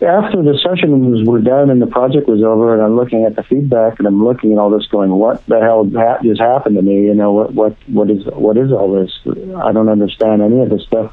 [0.03, 3.41] after the sessions were done and the project was over, and I'm looking at the
[3.41, 6.83] feedback and I'm looking at all this, going, "What the hell ha- just happened to
[6.83, 7.05] me?
[7.05, 9.11] You know, what what what is what is all this?
[9.57, 11.11] I don't understand any of this stuff."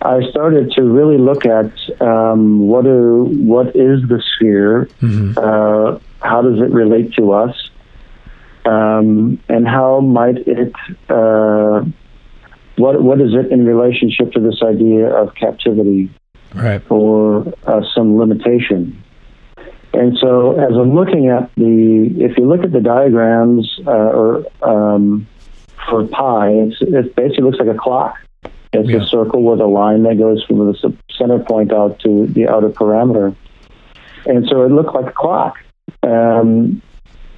[0.00, 5.98] I started to really look at um, what are what is the sphere, hmm uh,
[6.20, 7.70] how does it relate to us,
[8.64, 10.72] um, and how might it
[11.08, 11.84] uh,
[12.76, 16.10] what what is it in relationship to this idea of captivity
[16.54, 16.80] Right.
[16.90, 19.02] or uh, some limitation.
[19.92, 24.44] And so, as I'm looking at the, if you look at the diagrams uh, or
[24.62, 25.26] um,
[25.88, 28.16] for pi, it's, it basically looks like a clock.
[28.72, 29.02] It's Yeah.
[29.02, 32.68] a circle with a line that goes from the center point out to the outer
[32.70, 33.34] parameter.
[34.26, 35.56] And so it looked like a clock.
[36.02, 36.80] Um,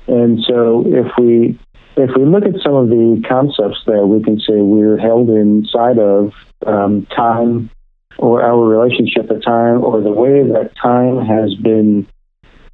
[0.07, 1.59] and so if we
[1.99, 5.99] if we look at some of the concepts there, we can say we're held inside
[5.99, 6.33] of
[6.65, 7.71] um, time
[8.19, 12.07] or our relationship to time or the way that time has been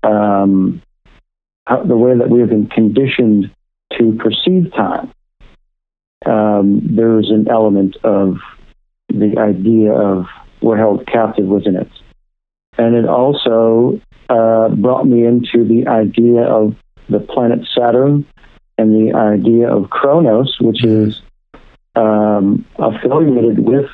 [0.02, 0.82] um,
[1.66, 3.50] the way that we have been conditioned
[3.98, 5.10] to perceive time.
[6.26, 8.36] Um, there's an element of
[9.08, 10.26] the idea of
[10.60, 11.88] we're held captive within it.
[12.76, 16.74] And it also uh, brought me into the idea of
[17.08, 18.26] the planet Saturn
[18.78, 21.22] and the idea of Kronos, which is
[21.96, 23.88] um, affiliated with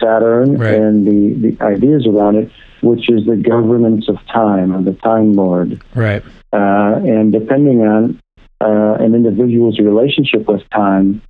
[0.00, 0.74] Saturn Right.
[0.74, 2.50] and the, the ideas around it,
[2.82, 5.82] which is the governance of time or the Time Lord.
[5.94, 6.22] Right.
[6.52, 8.20] Uh, and depending on
[8.60, 11.22] uh, an individual's relationship with time,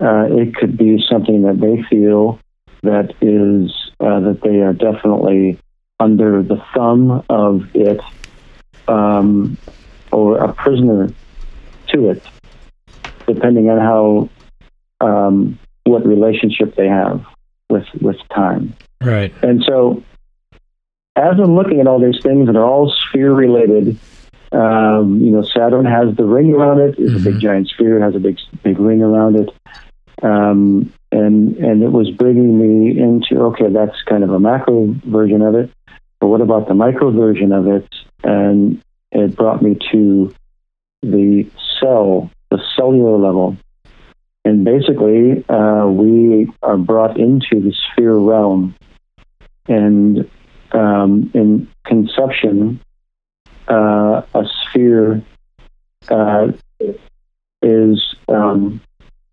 [0.00, 2.38] uh, it could be something that they feel
[2.82, 5.58] that is uh, that they are definitely
[6.00, 8.00] under the thumb of it,
[8.88, 9.56] um,
[10.10, 11.08] or a prisoner
[11.92, 12.22] to it,
[13.26, 14.28] depending on how
[15.06, 17.24] um, what relationship they have
[17.70, 18.74] with with time.
[19.02, 19.32] Right.
[19.42, 20.02] And so,
[21.16, 23.98] as I'm looking at all these things that are all sphere related,
[24.52, 26.94] um, you know, Saturn has the ring around it.
[26.98, 27.40] It's a big Mhm.
[27.40, 27.98] giant sphere.
[27.98, 29.50] It has a big big ring around it.
[30.22, 35.42] Um, and and it was bringing me into okay, that's kind of a macro version
[35.42, 35.70] of it.
[36.20, 37.86] But what about the micro version of it?
[38.22, 40.32] And it brought me to
[41.02, 41.48] the
[41.80, 43.56] cell, the cellular level.
[44.44, 48.74] And basically, uh, we are brought into the sphere realm.
[49.68, 50.28] And
[50.72, 52.80] um, in conception,
[53.68, 55.22] uh, a sphere
[56.08, 56.48] uh,
[57.62, 58.80] is um,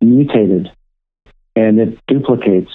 [0.01, 0.71] mutated
[1.55, 2.71] and it duplicates,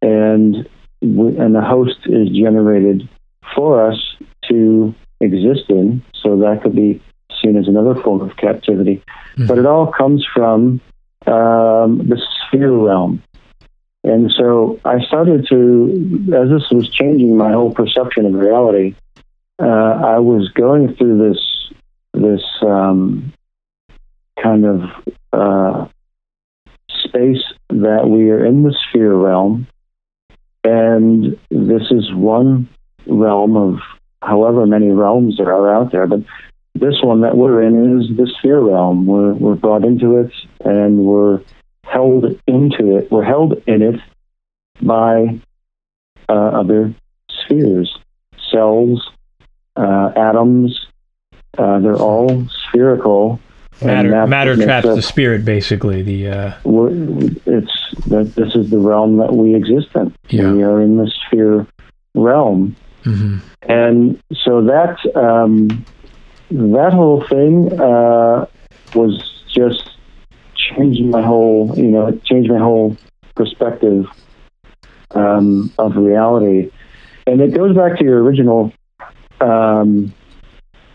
[0.00, 0.68] and
[1.00, 3.08] we, and the host is generated
[3.54, 3.98] for us
[4.48, 6.02] to exist in.
[6.14, 7.00] So that could be
[7.42, 9.02] seen as another form of captivity.
[9.36, 9.48] Mhm.
[9.48, 10.80] But it all comes from
[11.26, 13.22] um, the sphere realm.
[14.04, 18.96] And so I started to, as this was changing my whole perception of reality,
[19.60, 21.40] uh, I was going through this
[22.14, 23.32] this um,
[24.42, 24.80] kind of
[25.32, 25.86] uh,
[27.04, 29.66] space that we are in the sphere realm,
[30.64, 32.68] and this is one
[33.06, 33.78] realm of
[34.20, 36.06] however many realms there are out there.
[36.06, 36.20] But
[36.74, 39.06] this one that we're in is the sphere realm.
[39.06, 40.32] We're we're brought into it,
[40.64, 41.40] and we're
[41.84, 43.10] held into it.
[43.10, 44.00] We're held in it
[44.80, 45.40] by
[46.28, 46.94] uh, other
[47.28, 47.98] spheres,
[48.50, 49.10] cells,
[49.76, 50.86] uh, atoms.
[51.56, 53.40] Uh, they're all spherical.
[53.82, 56.02] Matter matter traps the spirit, basically.
[56.02, 60.14] The uh, it's that this is the realm that we exist in.
[60.28, 60.52] Yeah.
[60.52, 61.66] We are in the sphere
[62.14, 63.40] realm, mhm.
[63.62, 65.84] and so that um,
[66.52, 68.46] that whole thing uh,
[68.94, 69.90] was just
[70.54, 72.96] changing my whole, you know, it changed my whole
[73.34, 74.06] perspective
[75.12, 76.70] um, of reality,
[77.26, 78.72] and it goes back to your original
[79.40, 80.12] um,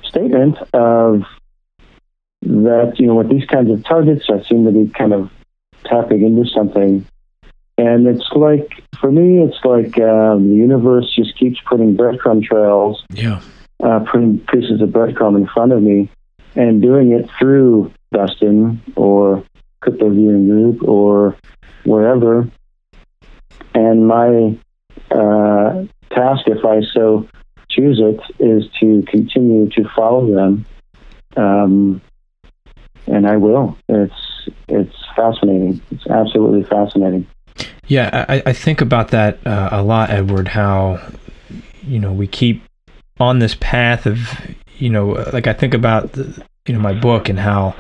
[0.04, 1.24] statement of
[2.42, 5.32] that you know with these kinds of targets, I seem to be kind of
[5.86, 7.06] tapping into something,
[7.78, 13.04] and it's like for me, it's like um, the universe just keeps putting breadcrumb trails
[13.12, 13.42] yeah.
[13.84, 16.10] Uh, putting pieces of breadcrumb in front of me
[16.56, 19.44] and doing it through Dustin or
[19.82, 21.38] Crypto Viewing Group or
[21.86, 22.50] wherever.
[23.74, 24.58] And my
[25.12, 27.28] uh, task, if I so
[27.70, 30.66] choose it, is to continue to follow them.
[31.36, 32.02] Um,
[33.06, 33.78] and I will.
[33.88, 35.82] It's it's fascinating.
[35.92, 37.28] It's absolutely fascinating.
[37.88, 40.48] Yeah, I, I think about that uh, a lot, Edward.
[40.48, 41.00] How
[41.84, 42.64] you know we keep
[43.20, 44.40] on this path of
[44.78, 47.76] you know like I think about the, you know my book and how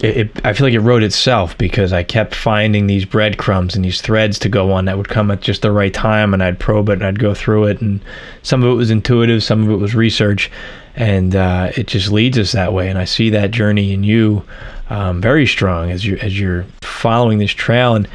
[0.00, 3.84] it, it, I feel like it wrote itself because I kept finding these breadcrumbs and
[3.84, 6.60] these threads to go on that would come at just the right time, and I'd
[6.60, 8.00] probe it and I'd go through it, and
[8.42, 10.50] some of it was intuitive, some of it was research,
[10.94, 12.88] and uh, it just leads us that way.
[12.88, 14.44] And I see that journey in you
[14.88, 18.08] um, very strong as you as you're following this trail, and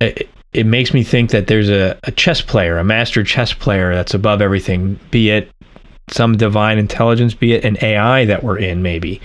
[0.00, 3.94] it, it makes me think that there's a, a chess player, a master chess player
[3.94, 5.50] that's above everything, be it
[6.08, 9.20] some divine intelligence, be it an AI that we're in, maybe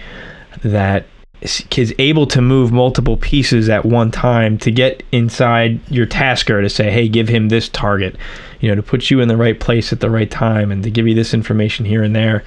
[0.64, 1.06] that
[1.42, 6.70] is able to move multiple pieces at one time to get inside your tasker to
[6.70, 8.16] say, hey, give him this target,
[8.62, 10.90] you know, to put you in the right place at the right time and to
[10.90, 12.44] give you this information here and there.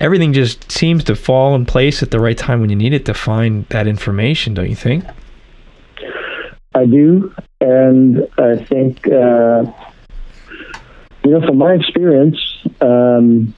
[0.00, 3.04] Everything just seems to fall in place at the right time when you need it
[3.04, 5.04] to find that information, don't you think?
[6.74, 9.64] I do, and I think uh,
[11.24, 12.38] you know from my experience,
[12.80, 13.54] um,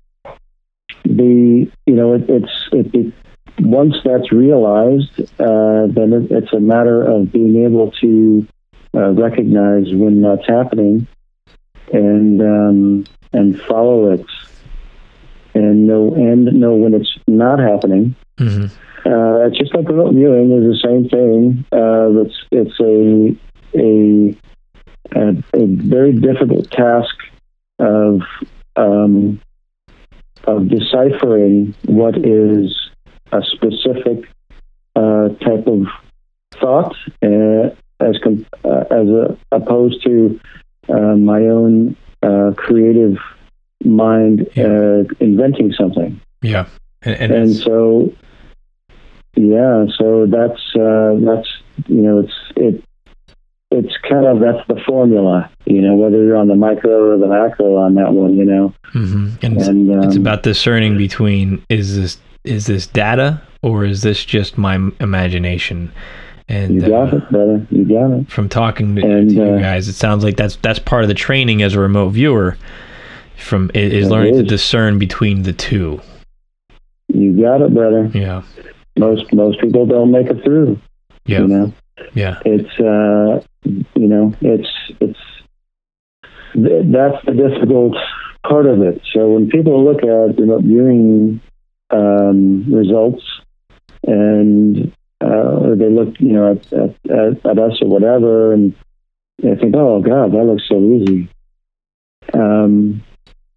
[1.05, 3.15] the you know it, it's it, it,
[3.61, 8.47] once that's realized, uh, then it, it's a matter of being able to
[8.95, 11.07] uh, recognize when that's happening
[11.93, 14.27] and um, and follow it
[15.55, 18.15] and know and know when it's not happening.
[18.39, 18.67] Mm-hmm.
[19.07, 21.65] Uh, it's just like remote viewing is the same thing.
[21.71, 23.37] Uh, it's it's a,
[23.79, 24.35] a
[25.15, 27.15] a a, very difficult task
[27.79, 28.23] of
[28.77, 29.41] um,
[30.45, 32.75] of deciphering what is
[33.33, 34.27] a specific
[34.97, 35.87] uh, type of
[36.55, 40.41] thought uh, as com- uh, as a, opposed to
[40.89, 43.19] uh, my own uh, creative
[43.85, 44.65] mind yeah.
[44.65, 46.19] Uh, inventing something.
[46.41, 46.67] Yeah,
[47.03, 48.15] and, and, and so
[49.37, 51.49] yeah, so that's that's
[51.89, 52.85] you know it's it
[53.75, 57.27] it's kind of that's the formula, you know, whether you're on the micro or the
[57.27, 58.73] macro on that one, you know.
[58.93, 59.45] Mm-hmm.
[59.45, 64.25] And, and um, it's about discerning between is this is this data or is this
[64.25, 65.93] just my imagination?
[66.49, 67.67] And you got uh, it, brother.
[67.71, 68.31] You got it.
[68.31, 71.09] From talking to, and, to you uh, guys, it sounds like that's that's part of
[71.09, 72.57] the training as a remote viewer.
[73.37, 74.43] From is learning is.
[74.43, 76.01] to discern between the two.
[77.09, 78.11] You got it, brother.
[78.15, 78.43] Yeah.
[78.97, 80.79] Most most people don't make it through.
[81.27, 81.41] Yeah.
[81.41, 81.73] You know.
[82.15, 82.41] Yeah.
[82.45, 84.69] It's uh, you know, it's
[85.01, 85.19] it's
[86.55, 87.97] that's the difficult
[88.47, 89.03] part of it.
[89.13, 91.41] So when people look at remote viewing
[91.91, 93.23] um, results
[94.07, 98.75] and uh, they look, you know, at, at, at, us or whatever, and
[99.43, 101.29] they think, "Oh God, that looks so easy."
[102.33, 103.03] Um,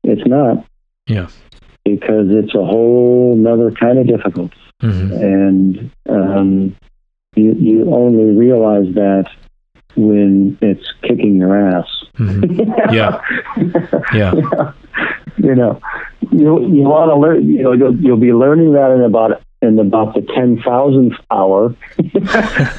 [0.04, 0.66] it's not.
[1.08, 1.28] Yeah.
[1.84, 4.52] Because it's a whole another kind of difficult,
[4.82, 5.14] mm-hmm.
[5.14, 6.76] and um,
[7.36, 9.30] you you only realize that
[9.96, 11.88] when it's kicking your ass.
[12.18, 12.72] Mm-hmm.
[12.94, 13.22] Yeah.
[14.14, 14.34] yeah.
[14.34, 14.72] yeah.
[15.40, 15.80] You know,
[16.32, 17.48] you you want to learn.
[17.48, 21.76] You know, you'll, you'll be learning that in about in about the ten thousandth hour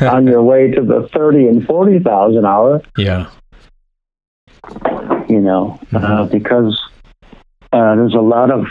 [0.12, 2.82] on your way to the thirty and forty thousand hour.
[2.96, 3.30] Yeah.
[5.28, 5.96] You know, mm-hmm.
[5.96, 6.82] uh, because
[7.72, 8.66] uh, there's a lot of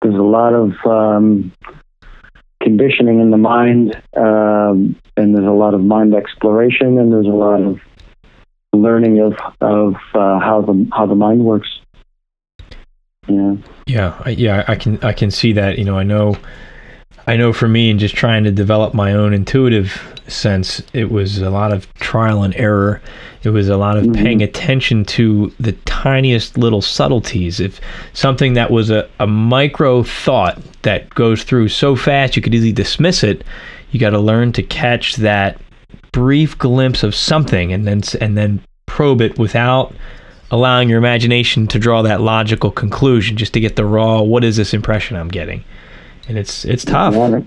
[0.00, 1.52] there's a lot of um,
[2.64, 7.28] conditioning in the mind, um, and there's a lot of mind exploration, and there's a
[7.28, 7.78] lot of
[8.72, 11.68] learning of of uh, how the how the mind works.
[13.28, 13.56] Yeah.
[13.86, 15.78] Yeah, yeah, I can I can see that.
[15.78, 16.36] You know, I know
[17.26, 21.38] I know for me and just trying to develop my own intuitive sense, it was
[21.38, 23.00] a lot of trial and error.
[23.42, 24.22] It was a lot of mm-hmm.
[24.22, 27.60] paying attention to the tiniest little subtleties.
[27.60, 27.80] If
[28.12, 32.72] something that was a, a micro thought that goes through so fast you could easily
[32.72, 33.44] dismiss it,
[33.90, 35.60] you got to learn to catch that
[36.12, 39.92] brief glimpse of something and then and then probe it without
[40.50, 44.56] allowing your imagination to draw that logical conclusion just to get the raw what is
[44.56, 45.64] this impression I'm getting
[46.28, 47.44] and it's it's tough it.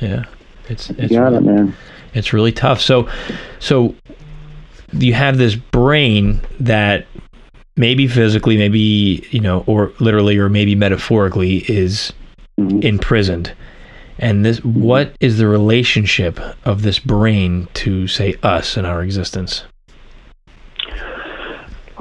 [0.00, 0.24] yeah
[0.68, 1.74] it's it's got really, it man
[2.14, 3.08] it's really tough so
[3.58, 3.94] so
[4.92, 7.06] you have this brain that
[7.76, 12.12] maybe physically maybe you know or literally or maybe metaphorically is
[12.58, 12.80] mm-hmm.
[12.80, 13.52] imprisoned
[14.18, 14.82] and this mm-hmm.
[14.82, 19.64] what is the relationship of this brain to say us and our existence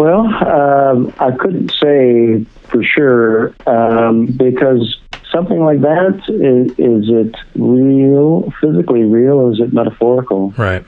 [0.02, 4.98] well, um, I couldn't say for sure um, because
[5.32, 10.52] something like that is, is, it real, physically real, or is it metaphorical?
[10.52, 10.86] Right.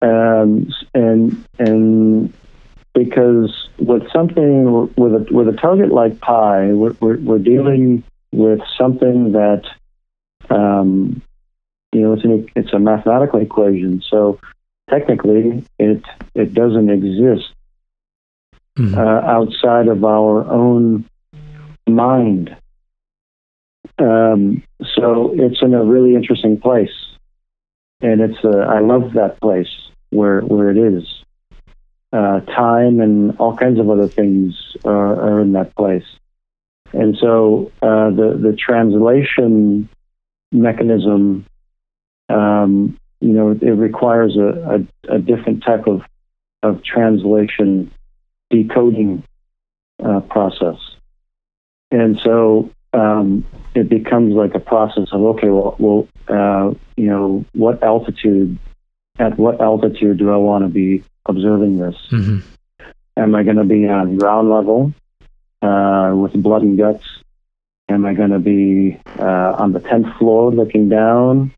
[0.00, 2.32] Um, and and
[2.94, 8.60] because with something with a with a target like pi, we're, we're, we're dealing with
[8.76, 9.62] something that
[10.50, 11.22] um,
[11.92, 14.02] you know it's an, it's a mathematical equation.
[14.10, 14.40] So
[14.90, 16.02] technically, it
[16.34, 17.52] it doesn't exist
[18.76, 18.96] mm-hmm.
[18.96, 21.04] uh, outside of our own
[21.86, 22.56] mind.
[23.98, 24.62] Um,
[24.96, 26.94] so it's in a really interesting place,
[28.00, 29.72] and it's a, I love that place
[30.10, 31.04] where where it is.
[32.12, 36.04] Uh, time and all kinds of other things are, are in that place,
[36.92, 39.88] and so uh, the the translation
[40.52, 41.46] mechanism,
[42.28, 46.02] um, you know, it requires a, a, a different type of
[46.62, 47.90] of translation
[48.50, 49.24] decoding
[50.04, 50.76] uh, process.
[51.90, 53.44] And so um,
[53.74, 58.58] it becomes like a process of okay, well, well uh, you know, what altitude,
[59.18, 61.96] at what altitude do I want to be observing this?
[62.10, 62.38] hmm
[63.14, 64.94] Am I going to be on ground level
[65.60, 67.04] uh, with blood and guts?
[67.90, 71.52] Am I going to be uh, on the 10th floor looking down,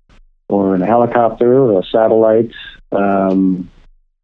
[0.48, 2.50] or in a helicopter, or a satellite,
[2.90, 3.70] um,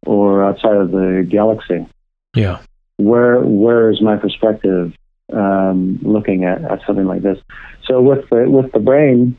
[0.05, 1.87] or outside of the galaxy?
[2.35, 2.59] Yeah.
[2.97, 4.93] where where is my perspective
[5.33, 7.39] um, looking at, at something like this?
[7.85, 9.37] So with the with the brain,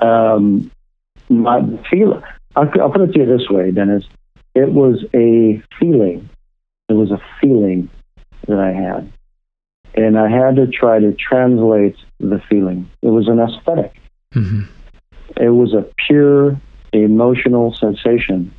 [0.00, 0.70] um,
[1.28, 1.60] my
[1.90, 2.22] feel
[2.56, 4.04] I'll, I'll put it to you this way, Dennis.
[4.54, 6.28] It was a feeling.
[6.88, 7.88] It was a feeling
[8.46, 9.12] that I had,
[9.94, 12.90] and I had to try to translate the feeling.
[13.02, 13.94] It was an aesthetic.
[14.32, 14.62] hmm
[15.36, 16.60] It was a pure
[16.92, 18.54] emotional sensation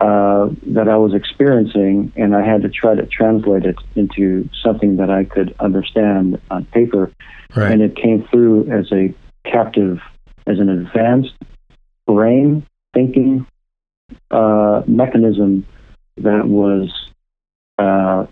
[0.00, 4.96] uh, that I was experiencing, and I had to try to translate it into something
[4.96, 7.10] that I could understand on paper.
[7.56, 7.72] Right.
[7.72, 9.14] And it came through as a
[9.50, 10.00] captive,
[10.46, 11.34] as an advanced
[12.06, 13.46] brain thinking
[14.30, 15.66] uh, mechanism
[16.18, 16.92] that was
[17.78, 18.26] uh,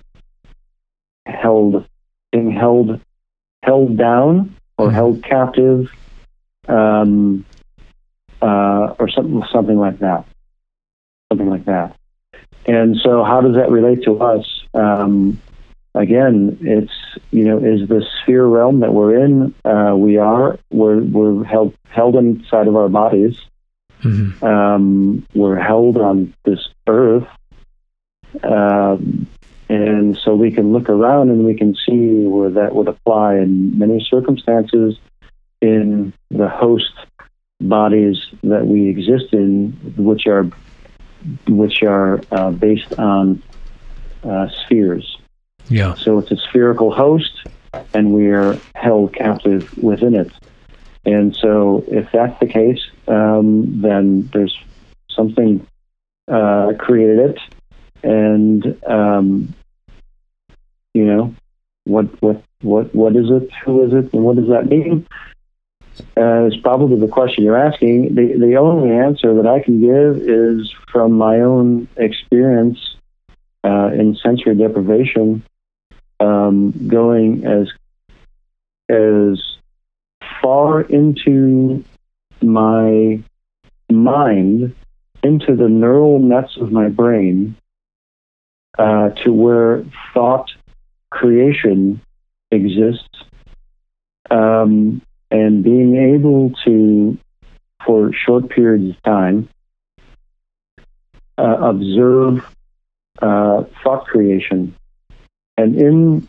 [1.27, 1.87] held,
[2.31, 3.01] being held,
[3.63, 4.93] held down or Mhm.
[4.93, 5.91] held captive,
[6.69, 7.45] um,
[8.43, 10.27] uh, or something, something like that
[11.35, 11.97] something like that.
[12.67, 14.47] And so, how does that relate to us?
[14.73, 15.41] Um,
[15.95, 16.93] again, it's
[17.31, 19.55] you know, is the sphere realm that we're in?
[19.65, 23.37] Uh, we are we're we're held held inside of our bodies.
[24.01, 27.29] hmm Um, we're held on this earth,
[28.43, 29.27] um,
[29.69, 33.79] and so we can look around and we can see where that would apply in
[33.79, 34.97] many circumstances
[35.61, 36.93] in the host
[37.61, 40.47] bodies that we exist in, which are
[41.49, 43.43] which are uh, based on
[44.23, 45.19] uh, spheres.
[45.69, 45.95] Yeah.
[45.95, 47.47] So it's a spherical host,
[47.93, 50.33] and we are held captive within it.
[51.07, 54.59] And so, if that's the case, um, then there's
[55.11, 55.67] something
[56.29, 57.39] uh, created it,
[58.03, 59.55] and um,
[60.95, 61.35] you know,
[61.85, 63.51] what what what what is it?
[63.65, 64.15] Who is it?
[64.15, 65.07] And what does that mean?
[66.17, 68.15] Uh, is probably the question you're asking.
[68.15, 72.79] The the only answer that I can give is from my own experience
[73.65, 75.45] uh, in sensory deprivation,
[76.21, 77.69] um, going as
[78.89, 79.41] as
[80.43, 81.85] far into
[82.43, 83.23] my
[83.91, 84.75] mind,
[85.23, 87.57] into the neural nets of my brain,
[88.79, 90.51] uh, to where thought
[91.11, 92.01] creation
[92.51, 93.25] exists,
[94.31, 95.01] um,
[95.35, 97.19] and being able to,
[97.85, 99.49] for short periods of time,
[101.37, 102.47] uh, observe
[103.21, 104.77] uh, thought creation,
[105.57, 106.29] and in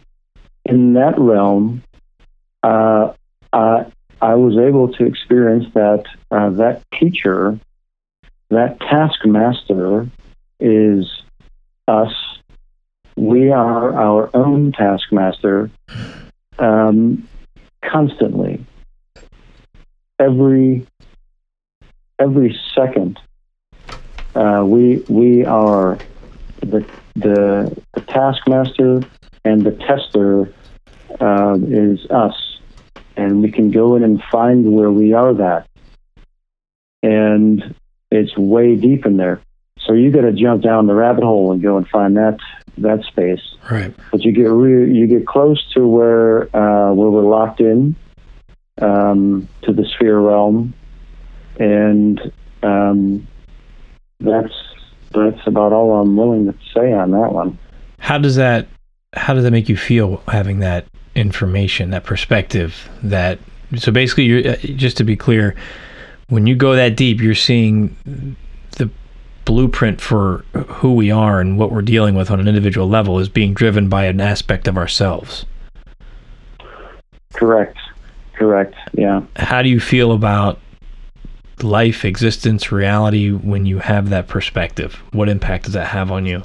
[0.65, 1.83] in that realm,
[2.63, 3.13] uh,
[3.53, 3.85] I,
[4.19, 7.59] I was able to experience that uh, that teacher,
[8.49, 10.09] that taskmaster,
[10.59, 11.05] is
[11.87, 12.13] us.
[13.15, 15.69] We are our own taskmaster,
[16.57, 17.29] um,
[17.83, 18.65] constantly,
[20.19, 20.85] every
[22.19, 23.19] every second.
[24.33, 25.97] Uh, we we are
[26.59, 26.85] the
[27.15, 29.01] the, the taskmaster
[29.45, 30.53] and the tester
[31.21, 32.59] uh, is us,
[33.15, 35.67] and we can go in and find where we are that,
[37.01, 37.75] and
[38.11, 39.41] it's way deep in there.
[39.79, 42.39] So you got to jump down the rabbit hole and go and find that
[42.79, 43.55] that space.
[43.71, 43.93] Right.
[44.11, 47.95] But you get re- you get close to where uh, where we're locked in
[48.81, 50.73] um, to the sphere realm,
[51.59, 52.19] and
[52.63, 53.27] um,
[54.19, 54.53] that's
[55.11, 57.57] that's about all I'm willing to say on that one.
[57.99, 58.67] How does that
[59.13, 63.39] how does that make you feel having that information, that perspective, that
[63.77, 65.55] so basically you're uh, just to be clear,
[66.27, 67.95] when you go that deep, you're seeing
[68.71, 68.89] the
[69.45, 73.29] blueprint for who we are and what we're dealing with on an individual level is
[73.29, 75.45] being driven by an aspect of ourselves.
[77.33, 77.77] Correct.
[78.37, 78.75] Correct.
[78.93, 79.21] Yeah.
[79.35, 80.59] How do you feel about
[81.61, 85.01] life, existence, reality when you have that perspective?
[85.11, 86.43] What impact does that have on you?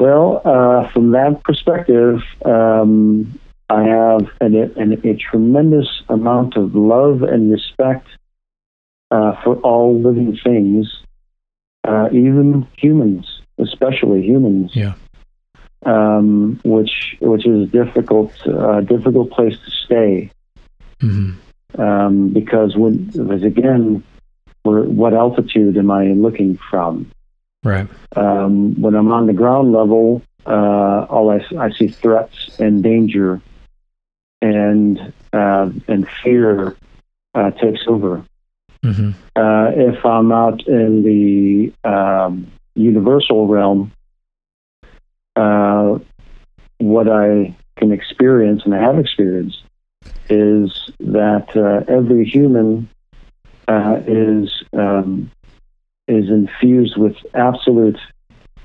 [0.00, 3.38] Well, uh, from that perspective, um,
[3.70, 8.08] I have an, an, a tremendous amount of love and respect
[9.12, 11.02] uh, for all living things,
[11.86, 14.72] uh, even humans, especially humans.
[14.74, 14.94] Yeah.
[15.84, 20.30] Um, which which is difficult, uh, difficult place to stay
[21.00, 21.32] hmm
[21.78, 24.04] um, because when because again,
[24.62, 27.10] what altitude am I looking from?
[27.64, 27.88] Right.
[28.16, 33.40] Um, when I'm on the ground level, uh, all I, I see threats and danger,
[34.40, 36.76] and uh, and fear
[37.34, 38.24] uh, takes over.
[38.84, 43.92] hmm Uh, if I'm out in the um, universal realm,
[45.36, 45.71] uh,
[46.82, 49.62] what I can experience and I have experienced
[50.28, 52.88] is that uh, every human
[53.68, 55.30] uh, is um,
[56.08, 57.98] is infused with absolute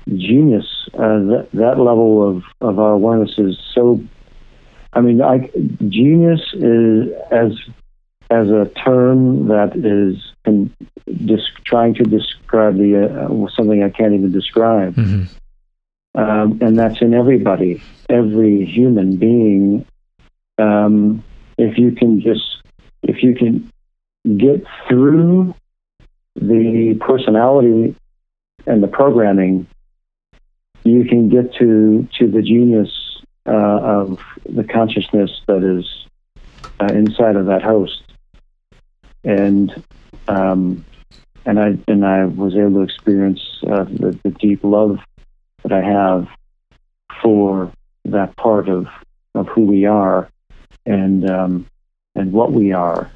[0.08, 0.66] genius.
[0.94, 4.02] Uh, that that level of, of our awareness is so.
[4.92, 5.50] I mean, I,
[5.88, 7.52] genius is as
[8.30, 10.74] as a term that is in,
[11.06, 15.24] dis, trying to describe the uh, something I can't even describe, hmm
[16.14, 19.86] um, and that's in everybody, every human being.
[20.58, 21.22] Um,
[21.56, 22.62] if you can just,
[23.02, 23.70] if you can
[24.36, 25.54] get through
[26.34, 27.94] the personality
[28.66, 29.66] and the programming,
[30.84, 32.90] you can get to to the genius
[33.46, 36.06] uh, of the consciousness that is
[36.80, 38.02] uh, inside of that host,
[39.24, 39.84] and
[40.28, 40.84] um,
[41.44, 44.98] and I and I was able to experience uh, the, the deep love
[45.68, 46.28] that I have
[47.22, 47.72] for
[48.04, 48.86] that part of
[49.34, 50.28] of who we are
[50.86, 51.66] and um,
[52.14, 53.10] and what we are.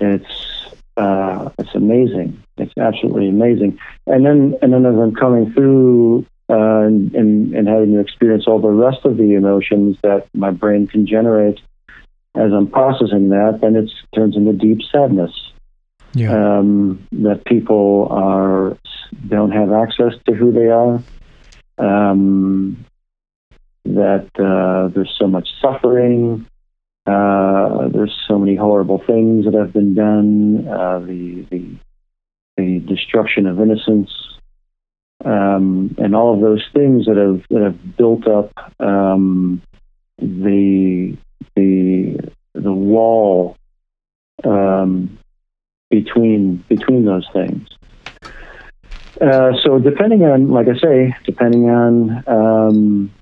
[0.00, 2.42] It's uh, it's amazing.
[2.56, 3.78] It's absolutely amazing.
[4.06, 8.44] And then and then as I'm coming through uh, and, and and having to experience
[8.46, 11.60] all the rest of the emotions that my brain can generate
[12.36, 15.32] as I'm processing that, then it turns into deep sadness
[16.14, 16.58] Yeah.
[16.58, 18.76] um, that people are
[19.28, 21.02] don't have access to who they are.
[21.80, 22.84] Um,
[23.84, 26.46] that uh, there's so much suffering.
[27.06, 30.68] Uh, there's so many horrible things that have been done.
[30.68, 31.76] Uh, the the
[32.56, 34.10] the destruction of innocence,
[35.24, 39.62] um, and all of those things that have that have built up um,
[40.18, 41.16] the
[41.56, 43.56] the the wall
[44.44, 45.18] um,
[45.90, 47.66] between between those things.
[49.20, 53.12] Uh, so depending on, like I say, depending on um,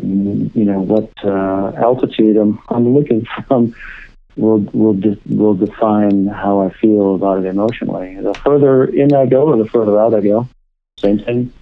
[0.00, 3.74] you know what uh, altitude I'm, I'm looking from,
[4.36, 8.16] will will de- will define how I feel about it emotionally.
[8.20, 10.48] The further in I go, or the further out I go,
[10.98, 11.52] same thing.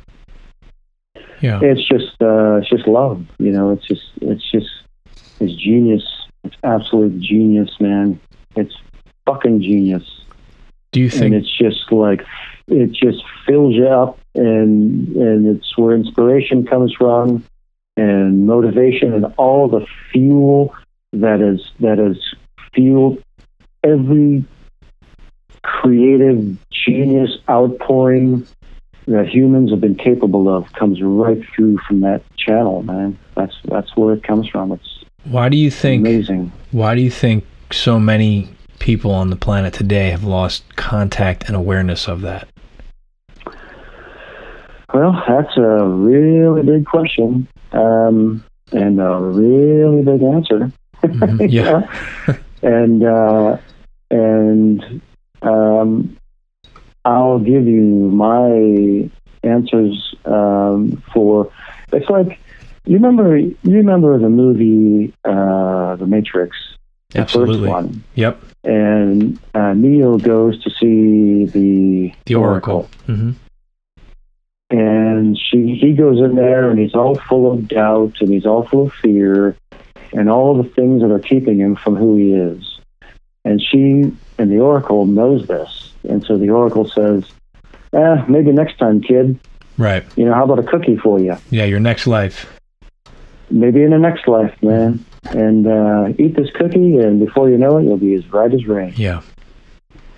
[1.41, 1.61] Yeah.
[1.63, 3.25] It's just uh, it's just love.
[3.39, 4.71] You know, it's just it's just
[5.39, 6.03] it's genius.
[6.43, 8.19] It's absolute genius, man.
[8.57, 8.75] It's
[9.27, 10.03] fucking genius
[10.93, 11.45] Do you think and think?
[11.45, 12.25] it's just like
[12.71, 17.45] it just fills you up and and it's where inspiration comes from
[17.97, 20.75] and motivation and all the fuel
[21.13, 22.17] that is that has
[22.73, 23.23] fueled
[23.83, 24.45] every
[25.63, 28.47] creative genius outpouring
[29.07, 33.97] that humans have been capable of comes right through from that channel man that's that's
[33.97, 36.01] where it comes from it's Why do you think?
[36.01, 38.49] amazing Why do you think so many
[38.79, 42.49] people on the planet today have lost contact and awareness of that?
[44.93, 50.73] Well, that's a really big question um, and a really big answer.
[51.03, 51.89] Mhm, yeah.
[52.63, 53.57] and uh,
[54.11, 55.01] and
[55.41, 56.15] um,
[57.07, 57.81] I'll give you
[58.13, 59.09] my
[59.43, 61.51] answers um, for.
[61.93, 62.39] It's like
[62.85, 66.55] you remember you remember the movie uh, The Matrix,
[67.13, 67.61] the Absolutely.
[67.61, 68.43] first one, Yep.
[68.65, 72.91] and uh, Neo goes to see the The Oracle.
[73.07, 73.31] hmm
[74.71, 78.65] and she he goes in there and he's all full of doubt and he's all
[78.67, 79.57] full of fear
[80.13, 82.79] and all the things that are keeping him from who he is
[83.45, 87.25] and she and the oracle knows this and so the oracle says
[87.93, 89.39] eh, maybe next time kid
[89.79, 90.05] Right.
[90.17, 91.65] you know how about a cookie for you Yeah.
[91.65, 92.47] Your next life.
[93.51, 97.79] maybe in the next life man and uh, eat this cookie and before you know
[97.79, 99.23] it you'll be as bright as rain Yeah.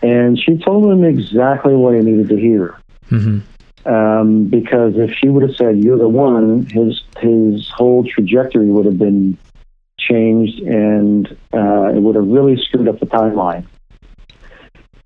[0.03, 2.77] and she told him exactly what he needed to hear
[3.09, 3.39] hmm
[3.85, 8.87] um, because if she would have said you're the one, his his whole trajectory would
[8.87, 9.39] have been
[9.99, 13.67] changed, and uh, it would have really screwed up the timeline.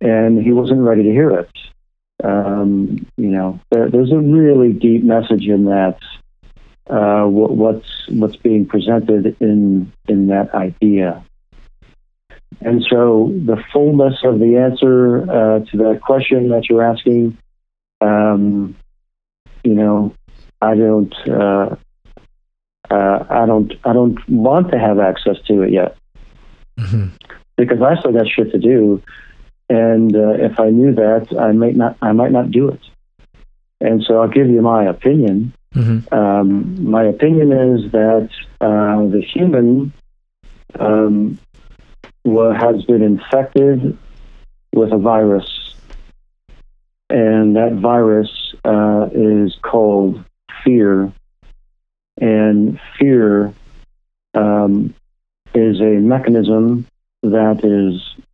[0.01, 1.51] And he wasn't ready to hear it.
[2.23, 5.99] Um, you know, there, there's a really deep message in that
[6.89, 11.25] uh, what, what's what's being presented in in that idea.
[12.61, 17.37] And so the fullness of the answer uh, to that question that you're asking,
[18.01, 18.77] um,
[19.65, 20.15] you know,
[20.61, 21.77] I don't, uh,
[22.91, 25.97] uh, I don't, I don't want to have access to it yet
[26.79, 27.09] hmm
[27.57, 29.03] because I still got shit to do.
[29.69, 32.81] And uh, if I knew that, I might not, I might not do it.
[33.81, 35.53] And so I'll give you my opinion.
[35.73, 38.29] hmm Um, my opinion is that
[38.61, 39.93] uh, the human
[40.79, 41.39] um,
[42.27, 43.97] has been infected
[44.75, 45.66] with a virus,
[47.11, 48.31] and that virus
[48.65, 50.25] uh, is called
[50.65, 51.13] fear.
[52.19, 53.53] And fear
[54.35, 54.95] um,
[55.55, 56.87] is a mechanism
[57.23, 58.25] that is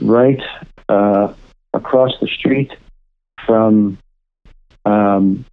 [0.00, 0.40] right
[0.88, 1.32] uh,
[1.74, 2.72] across the street
[3.44, 3.98] from
[4.84, 5.44] um,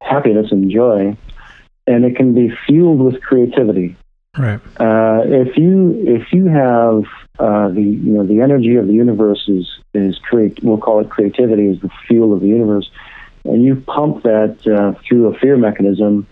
[0.00, 1.16] happiness and joy,
[1.86, 3.96] and it can be fueled with creativity.
[4.36, 4.60] Right.
[4.78, 7.04] Uh, if you if you have
[7.38, 11.08] uh, the you know the energy of the universe is is create we'll call it
[11.10, 12.90] creativity is the fuel of the universe,
[13.44, 16.26] and you pump that uh, through a fear mechanism,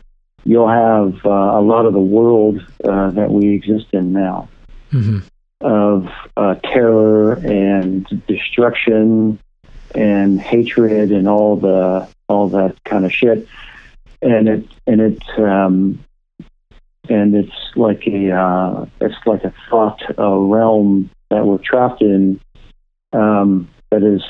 [0.44, 4.48] you'll have uh, a lot of the world uh, that we exist in now.
[4.90, 5.18] Hmm
[5.60, 9.38] of uh, terror and destruction
[9.94, 13.48] and hatred and all the all that kind of shit.
[14.22, 16.04] And it and it um,
[17.10, 22.40] and it's like a uh, it's like a thought uh, realm that we're trapped in
[23.12, 24.22] um, that is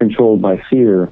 [0.00, 1.10] controlled by fear.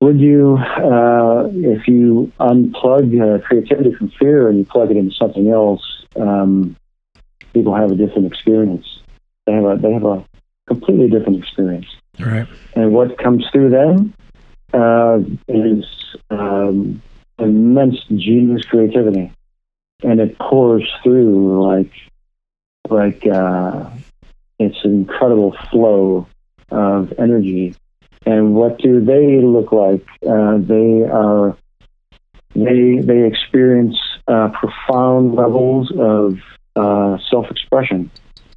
[0.00, 5.14] Would you, uh, if you unplug uh, creativity from fear and you plug it into
[5.14, 6.76] something else, um,
[7.54, 8.86] people have a different experience.
[9.46, 10.24] They have a they have a
[10.66, 11.86] completely different experience
[12.18, 12.46] Right.
[12.74, 14.14] and what comes through them
[14.72, 15.18] uh,
[15.48, 15.84] is
[16.30, 17.02] um,
[17.38, 19.32] immense genius creativity,
[20.02, 21.92] and it pours through like
[22.88, 23.90] like uh,
[24.58, 26.26] it's an incredible flow
[26.70, 27.74] of energy.
[28.26, 30.06] And what do they look like?
[30.26, 31.56] Uh, they are
[32.54, 33.96] they they experience
[34.28, 36.38] uh, profound levels of
[36.76, 38.10] uh, self-expression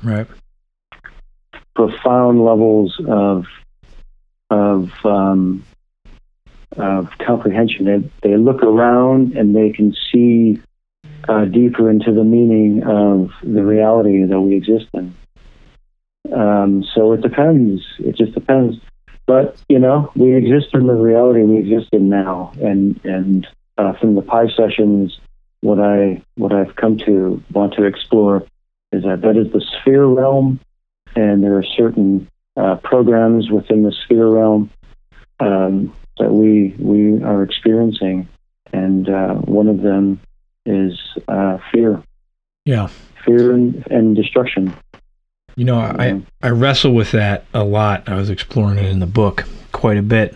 [0.04, 0.28] Right.
[1.76, 3.46] profound levels of
[4.50, 5.64] of um,
[6.78, 7.86] of comprehension.
[7.86, 10.62] They, they look around and they can see
[11.28, 15.16] uh, deeper into the meaning of the reality that we exist in.
[16.34, 17.82] Um, so it depends.
[18.00, 18.78] It just depends.
[19.26, 23.48] But you know, we exist in the reality we exist in now, and and
[23.78, 25.20] uh, from the Pi sessions,
[25.62, 28.44] what I what I've come to want to explore
[28.92, 30.60] is that that is the sphere realm
[31.16, 34.70] and there are certain uh, programs within the sphere realm
[35.40, 38.28] um, that we we are experiencing,
[38.74, 40.20] and uh, one of them
[40.66, 42.04] is uh, fear,
[42.66, 42.88] Yeah.
[43.26, 44.74] fear and, and destruction.
[45.56, 48.08] You know, I, I wrestle with that a lot.
[48.08, 50.36] I was exploring it in the book quite a bit.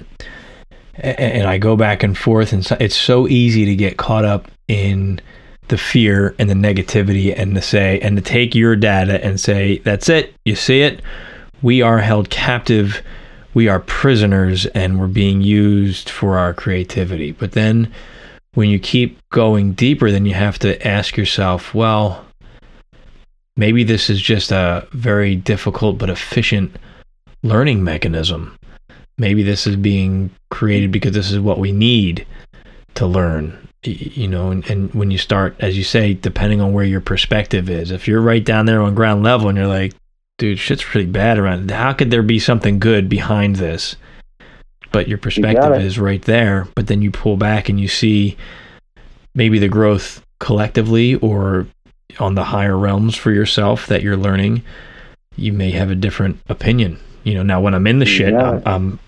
[0.95, 4.51] And I go back and forth, and so, it's so easy to get caught up
[4.67, 5.19] in
[5.69, 9.79] the fear and the negativity and to say, and to take your data and say,
[9.79, 11.01] that's it, you see it,
[11.61, 13.01] we are held captive,
[13.53, 17.31] we are prisoners, and we're being used for our creativity.
[17.31, 17.91] But then
[18.53, 22.25] when you keep going deeper, then you have to ask yourself, well,
[23.55, 26.75] maybe this is just a very difficult but efficient
[27.43, 28.57] learning mechanism.
[29.17, 32.25] Maybe this is being created because this is what we need
[32.95, 33.57] to learn.
[33.83, 37.69] You know, and, and when you start, as you say, depending on where your perspective
[37.69, 39.93] is, if you're right down there on ground level and you're like,
[40.41, 43.95] dude, shit's pretty bad around, how could there be something good behind this?
[44.91, 46.67] But your perspective is right there.
[46.73, 48.37] But then you pull back and you see
[49.35, 51.67] maybe the growth collectively or
[52.19, 54.63] on the higher realms for yourself that you're learning,
[55.35, 56.99] you may have a different opinion.
[57.23, 58.99] You know, now when I'm in the shit, I'm, I'm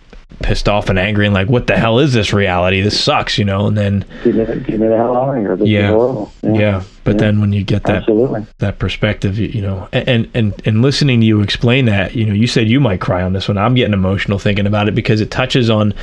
[0.41, 2.81] pissed off and angry and like, what the hell is this reality?
[2.81, 3.67] This sucks, you know.
[3.67, 5.55] And then, Get me, get me the hell out of here.
[5.55, 5.87] This Yeah.
[5.89, 6.31] horrible.
[6.43, 6.81] yeah.
[7.03, 7.19] But Yeah.
[7.21, 8.45] then when you get that absolutely.
[8.59, 12.33] that perspective, you, you know, and and and listening to you explain that, you know,
[12.33, 13.57] you said you might cry on this one.
[13.57, 15.93] I'm getting emotional thinking about it because it touches on,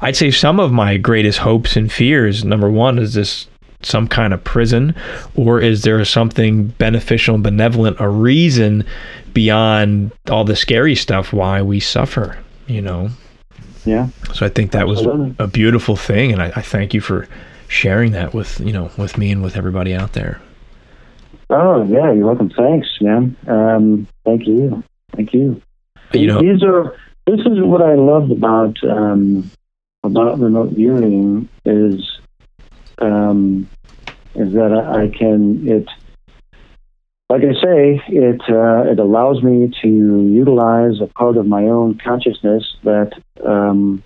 [0.00, 2.44] I'd say, some of my greatest hopes and fears.
[2.44, 3.46] Number one is this
[3.82, 4.94] some kind of prison,
[5.36, 8.84] or is there something beneficial and benevolent, a reason
[9.34, 12.38] beyond all the scary stuff why we suffer?
[12.66, 13.10] You know,
[13.86, 14.08] Yeah.
[14.34, 15.06] so I think that was
[15.38, 17.28] a beautiful thing, and I, I thank you for
[17.68, 20.40] sharing that with you know with me and with everybody out there.
[21.48, 22.50] Oh yeah, you're welcome.
[22.50, 23.36] Thanks, man.
[23.46, 24.82] Um, thank you.
[25.14, 25.62] Thank you.
[26.12, 29.50] You know, these are this is what I loved about um,
[30.02, 32.18] about remote viewing is
[32.98, 33.68] um,
[34.34, 35.88] is that I, I can it.
[37.28, 41.98] Like I say, it uh, it allows me to utilize a part of my own
[41.98, 43.12] consciousness that
[43.44, 44.02] um,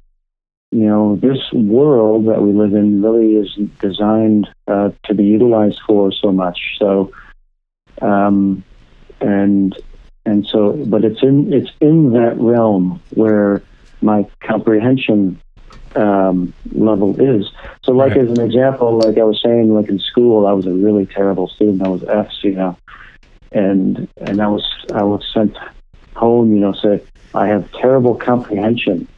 [0.71, 5.81] you know this world that we live in really is designed uh, to be utilized
[5.87, 6.59] for so much.
[6.79, 7.13] So,
[8.01, 8.65] um,
[9.21, 9.77] and
[10.25, 13.63] and so, but it's in it's in that realm where
[14.01, 15.39] my comprehension
[15.95, 17.51] um, level is.
[17.83, 18.25] So, like Right.
[18.25, 21.49] as an example, like I was saying, like in school, I was a really terrible
[21.49, 21.83] student.
[21.83, 22.77] I was F's, you know,
[23.53, 25.57] and and I was I was sent
[26.17, 27.03] home, you know, say
[27.35, 29.07] I have terrible comprehension.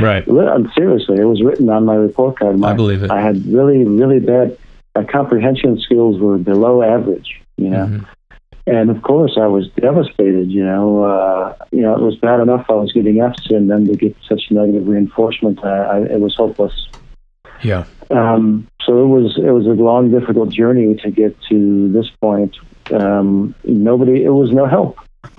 [0.00, 0.28] Right.
[0.28, 2.58] Li- um, Seriously, it was written on my report card.
[2.58, 3.10] My, I believe it.
[3.10, 4.58] I had really, really bad
[4.94, 7.86] uh, comprehension skills were below average, you know.
[7.86, 8.06] Mhm.
[8.66, 10.50] And of course, I was devastated.
[10.52, 13.86] You know, uh, you know, it was bad enough I was getting Fs, and then
[13.86, 16.88] to get such negative reinforcement, I, I, it was hopeless.
[17.62, 17.84] Yeah.
[18.10, 22.54] Um, so it was it was a long, difficult journey to get to this point.
[22.90, 24.98] Um, nobody, it was no help.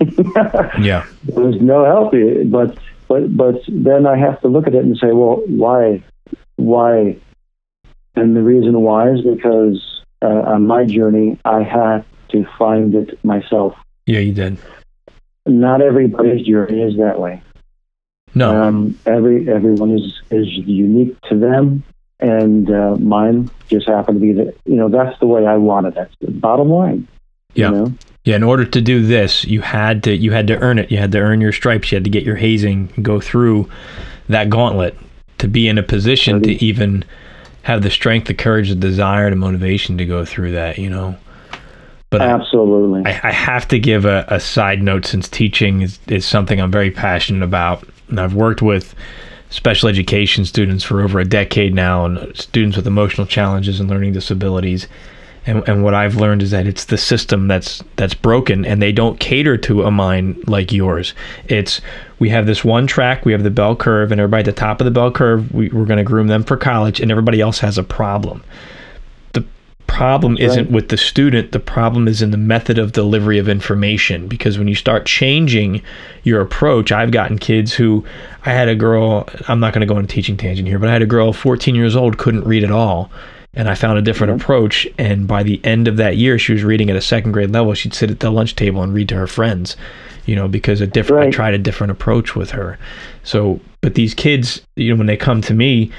[0.80, 1.06] Yeah.
[1.24, 2.14] there was no help.
[2.50, 2.78] But
[3.08, 6.02] but but then I have to look at it and say, well, why,
[6.56, 7.16] why?
[8.16, 13.22] And the reason why is because uh, on my journey, I had to find it
[13.24, 13.74] myself.
[14.06, 14.58] Yeah, you did.
[15.46, 17.42] Not everybody's journey is that way.
[18.34, 18.62] No.
[18.62, 21.84] Um, every everyone is is unique to them,
[22.20, 25.94] and uh, mine just happened to be that you know that's the way I wanted.
[25.94, 27.06] That's the bottom line.
[27.54, 27.70] Yeah.
[27.70, 27.92] You know?
[28.24, 30.90] Yeah, in order to do this, you had to you had to earn it.
[30.90, 31.92] You had to earn your stripes.
[31.92, 33.68] You had to get your hazing, go through
[34.28, 34.96] that gauntlet
[35.38, 37.04] to be in a position to even
[37.62, 40.78] have the strength, the courage, the desire, the motivation to go through that.
[40.78, 41.16] You know.
[42.08, 43.02] But Absolutely.
[43.04, 46.70] I I have to give a, a side note since teaching is, is something I'm
[46.70, 47.86] very passionate about.
[48.08, 48.94] And I've worked with
[49.50, 54.12] special education students for over a decade now and students with emotional challenges and learning
[54.12, 54.88] disabilities.
[55.46, 58.92] And, and what I've learned is that it's the system that's that's broken and they
[58.92, 61.14] don't cater to a mind like yours.
[61.46, 61.80] It's
[62.18, 64.80] we have this one track, we have the bell curve, and everybody at the top
[64.80, 67.58] of the bell curve, we, we're going to groom them for college, and everybody else
[67.58, 68.42] has a problem.
[69.32, 69.44] The
[69.86, 74.28] problem isn't with the student the problem is in the method of delivery of information.
[74.28, 75.82] Because when you start changing
[76.24, 78.04] your approach i've gotten kids who
[78.44, 80.88] i had a girl i'm not going to go on a teaching tangent here but
[80.88, 83.10] i had a girl 14 years old couldn't read at all
[83.56, 84.42] and i found a different mm-hmm.
[84.42, 87.50] approach and by the end of that year she was reading at a second grade
[87.50, 89.76] level she'd sit at the lunch table and read to her friends
[90.26, 92.78] you know because a different i tried a different approach with her
[93.22, 95.90] so but these kids you know when they come to me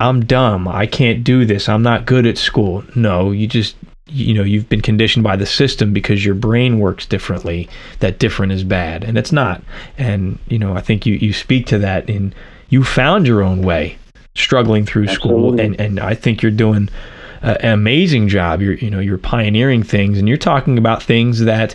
[0.00, 0.66] I'm dumb.
[0.66, 1.68] I can't do this.
[1.68, 2.82] I'm not good at school.
[2.96, 3.76] No, you just
[4.12, 7.68] you know, you've been conditioned by the system because your brain works differently.
[8.00, 9.62] That different is bad, and it's not.
[9.98, 12.34] And you know, I think you you speak to that in
[12.70, 13.98] you found your own way
[14.40, 16.88] struggling through school and and I think you're doing
[17.42, 18.60] uh, an amazing job.
[18.60, 21.74] You're you know, you're pioneering things and you're talking about things that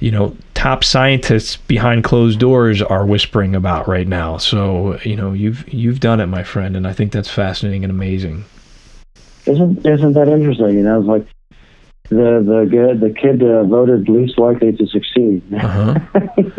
[0.00, 5.32] you know top scientists behind closed doors are whispering about right now so you know
[5.32, 8.44] you've you've done it my friend and i think that's fascinating and amazing
[9.46, 10.74] Isn't isn't that interesting?
[10.74, 11.26] You know, it's like
[12.08, 15.42] the the good the kid uh, voted least likely to succeed.
[15.54, 15.94] uh-huh.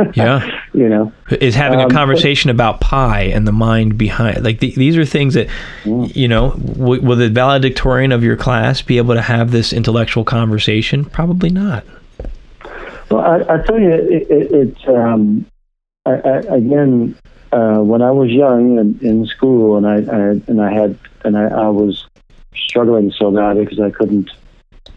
[0.13, 0.61] Yeah.
[0.73, 4.73] You know, is having Um, a conversation about pi and the mind behind like the,
[4.75, 5.47] these are things that
[5.85, 6.15] Mm.
[6.15, 10.23] you know w- will the valedictorian of your class be able to have this intellectual
[10.23, 11.05] conversation?
[11.05, 11.83] Probably not.
[13.09, 15.45] Well, I, I tell you, it, it, it um,
[16.05, 17.15] I, I, again,
[17.53, 21.37] uh, when I was young and in school, and I, I and I had and
[21.37, 22.05] I, I was
[22.55, 24.29] struggling so badly because I couldn't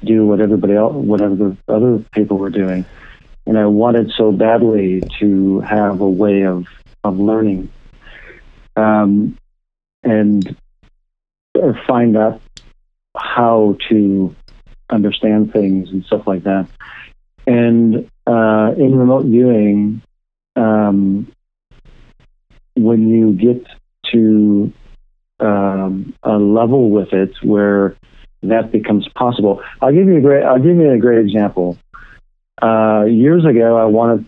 [0.05, 2.85] do what everybody else, whatever the other people were doing,
[3.47, 6.67] and I wanted so badly to have a way of
[7.03, 7.71] of learning,
[8.77, 9.37] um,
[10.03, 10.57] and
[11.87, 12.41] find out
[13.17, 14.35] how to
[14.91, 16.69] understand things and stuff like that.
[17.47, 20.03] And uh, in remote viewing,
[20.57, 21.31] um,
[22.75, 23.67] when you get
[24.13, 24.73] to
[25.41, 27.97] um, a level with it where
[28.43, 30.43] that becomes possible, I'll give you a great.
[30.45, 31.77] I'll give you a great example.
[32.61, 34.27] Uh, years ago, I wanted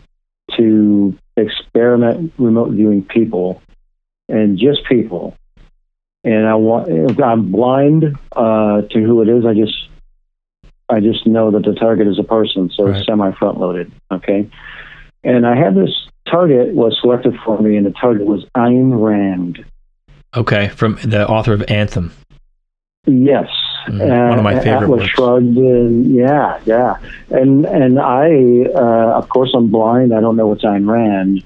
[0.56, 3.62] to experiment remote viewing people,
[4.28, 5.34] and just people.
[6.24, 7.20] And I want.
[7.20, 8.04] I'm blind
[8.36, 9.44] uh, to who it is.
[9.44, 9.74] I just
[10.88, 12.96] I just know that the target is a person, so Right.
[12.98, 13.90] it's semi front loaded.
[14.10, 14.48] Okay.
[15.24, 15.90] And I had this
[16.30, 19.64] target was selected for me, and the target was Ayn Rand.
[20.36, 22.12] okay from the author of anthem
[23.06, 23.48] Yes.
[23.88, 24.28] Mhm.
[24.30, 25.10] One of my Uh, favorite Atlas works.
[25.10, 26.94] Shrugged, and yeah, yeah.
[27.30, 30.12] And and I, uh, of course, I'm blind.
[30.14, 31.42] I don't know what's Ayn Rand.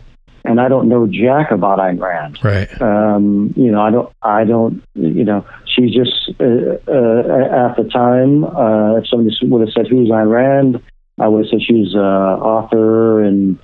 [0.49, 2.39] and I don't know jack about Ayn Rand.
[2.45, 2.69] Right.
[2.81, 6.45] Um, you know, I don't, I don't, you know, she's just uh,
[6.87, 8.45] uh, at the time.
[8.45, 10.81] Uh, if somebody would have said who's Ayn Rand,
[11.19, 13.59] I would have said she's an author and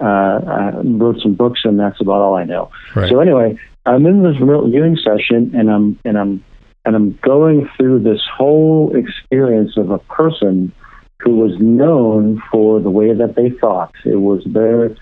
[0.00, 0.04] uh,
[0.46, 2.70] I wrote some books, and that's about all I know.
[2.96, 3.10] Right.
[3.10, 6.42] So anyway, I'm in this remote viewing session, and I'm and I'm
[6.84, 10.72] and I'm going through this whole experience of a person
[11.20, 13.94] who was known for the way that they thought.
[14.04, 14.96] It was their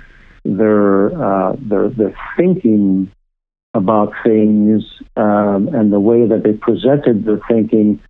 [0.44, 3.10] their uh, their their thinking
[3.74, 4.82] about things
[5.16, 8.00] um, and the way that they presented their thinking,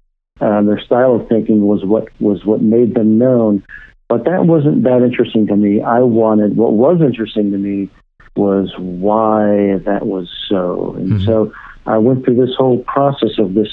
[0.41, 3.62] uh, their style of thinking was what was what made them known.
[4.09, 5.83] But that wasn't that interesting to me.
[5.83, 7.89] I wanted what was interesting to me
[8.37, 10.95] was why that was so.
[10.97, 11.27] And Mhm.
[11.27, 11.53] so
[11.87, 13.68] I went through this whole process of this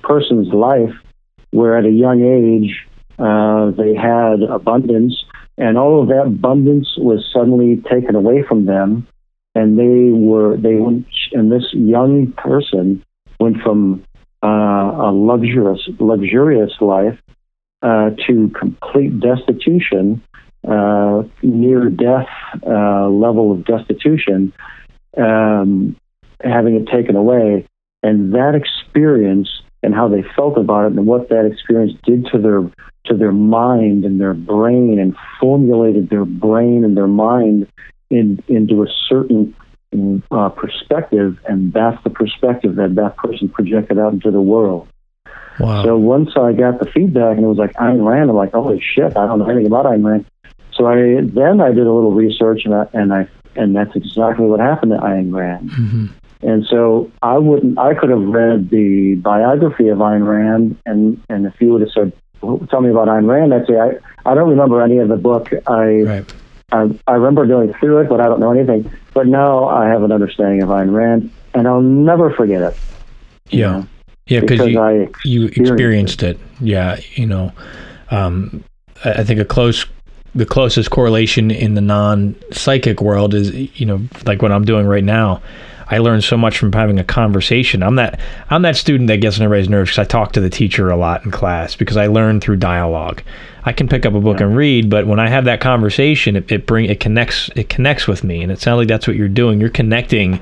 [0.00, 0.94] person's life
[1.50, 2.86] where at a young age
[3.18, 5.24] uh, they had abundance
[5.56, 9.06] and all of that abundance was suddenly taken away from them
[9.54, 13.04] and they were they went and this young person
[13.40, 14.04] went from
[14.42, 17.18] uh, a luxurious luxurious life
[17.82, 20.22] uh, to complete destitution,
[20.68, 22.28] uh, near death
[22.66, 24.52] uh, level of destitution,
[25.16, 25.96] um,
[26.42, 27.66] having it taken away,
[28.02, 29.48] and that experience
[29.82, 32.62] and how they felt about it and what that experience did to their
[33.04, 37.66] to their mind and their brain and formulated their brain and their mind
[38.10, 39.54] in, into a certain
[40.30, 44.88] uh, perspective, and that's the perspective that that person projected out into the world.
[45.58, 45.82] Wow.
[45.82, 48.80] So once I got the feedback and it was like Ayn Rand, I'm like, holy
[48.80, 50.26] shit, I don't know anything about Ayn Rand.
[50.74, 54.46] So I then I did a little research and I, and I and that's exactly
[54.46, 55.70] what happened to Ayn Rand.
[55.72, 56.06] hmm
[56.42, 61.46] And so I wouldn't I could have read the biography of Ayn Rand and and
[61.46, 62.12] if you would have said
[62.70, 63.98] tell me about Ayn Rand, I'd say I,
[64.30, 65.50] I don't remember any of the book.
[65.66, 66.34] I, Right.
[66.70, 68.90] I I remember going through it, but I don't know anything.
[69.14, 72.76] But now I have an understanding of Ayn Rand, and I'll never forget it.
[73.50, 73.70] you Yeah.
[73.72, 73.86] know,
[74.28, 76.38] Yeah, because you, I you experienced experienced it.
[76.60, 77.52] Yeah, you know,
[78.10, 78.62] um,
[79.04, 79.86] I I think a close,
[80.34, 85.02] the closest correlation in the non-psychic world is, you know, like what I'm doing right
[85.04, 85.40] now.
[85.90, 87.82] I learn so much from having a conversation.
[87.82, 88.20] I'm that
[88.50, 90.96] I'm that student that gets on everybody's nerves because I talk to the teacher a
[90.96, 93.22] lot in class because I learn through dialogue.
[93.64, 96.50] I can pick up a book and read, but when I have that conversation, it,
[96.50, 99.28] it bring it connects it connects with me, and it sounds like that's what you're
[99.28, 99.60] doing.
[99.60, 100.40] You're connecting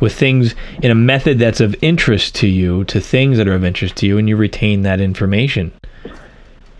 [0.00, 3.64] with things in a method that's of interest to you, to things that are of
[3.64, 5.72] interest to you, and you retain that information.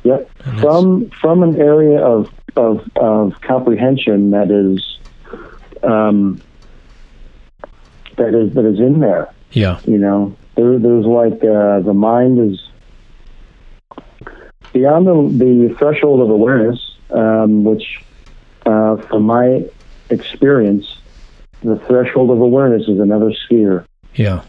[0.04, 0.30] Yep.
[0.60, 4.98] From from an area of of, of comprehension that is
[5.82, 6.40] um,
[8.16, 9.32] that is that is in there.
[9.52, 12.68] Yeah, You know, there, there's like uh, the mind is
[14.72, 16.78] beyond the, the threshold of awareness,
[17.10, 18.02] um, which,
[18.66, 19.64] uh, from my
[20.10, 20.98] experience,
[21.62, 23.86] the threshold of awareness is another sphere.
[24.14, 24.42] yeah,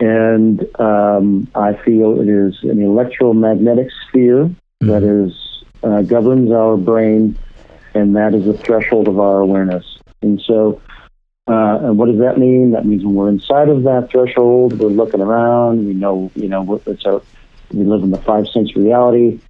[0.00, 4.50] And um, I feel it is an electromagnetic sphere
[4.80, 7.36] that is uh, governs our brain,
[7.94, 9.84] and that is the threshold of our awareness.
[10.22, 10.80] And so,
[11.48, 12.72] uh, and what does that mean?
[12.72, 15.86] That means when we're inside of that threshold, we're looking around.
[15.86, 17.22] We know, you know, it's our,
[17.72, 19.40] we live in the five sense reality,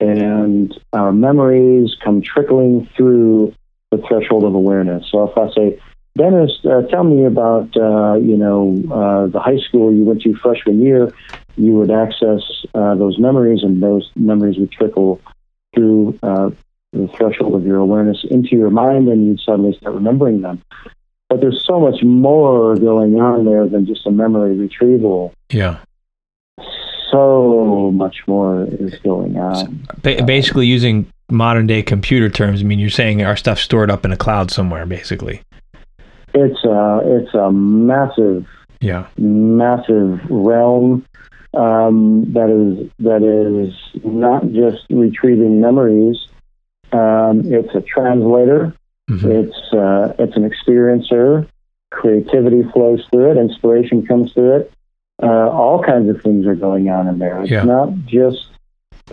[0.00, 3.54] and our memories come trickling through
[3.90, 5.06] the threshold of awareness.
[5.10, 5.78] So if I say,
[6.16, 10.34] Dennis, uh, tell me about uh, you know uh, the high school you went to
[10.36, 11.12] freshman year.
[11.56, 12.40] You would access
[12.74, 15.20] uh, those memories, and those memories would trickle
[15.74, 16.50] through uh,
[16.92, 20.62] the threshold of your awareness into your mind, and you'd suddenly start remembering them.
[21.32, 25.32] But there's so much more going on there than just a memory retrieval.
[25.50, 25.78] yeah.
[27.10, 29.86] So much more is going on.
[30.02, 34.04] Ba- basically, using modern day computer terms, I mean, you're saying our stuff's stored up
[34.04, 35.40] in a cloud somewhere, basically.
[36.34, 38.46] It's a it's a massive
[38.82, 41.06] Yeah, massive realm
[41.54, 46.16] um, that is that is not just retrieving memories.
[46.92, 48.74] Um, it's a translator.
[49.10, 49.24] Mhm.
[49.24, 51.46] It's uh, it's an experiencer.
[51.90, 53.36] Creativity flows through it.
[53.36, 54.72] Inspiration comes through it.
[55.22, 57.42] Uh, all kinds of things are going on in there.
[57.42, 57.64] It's Yeah.
[57.64, 58.48] not just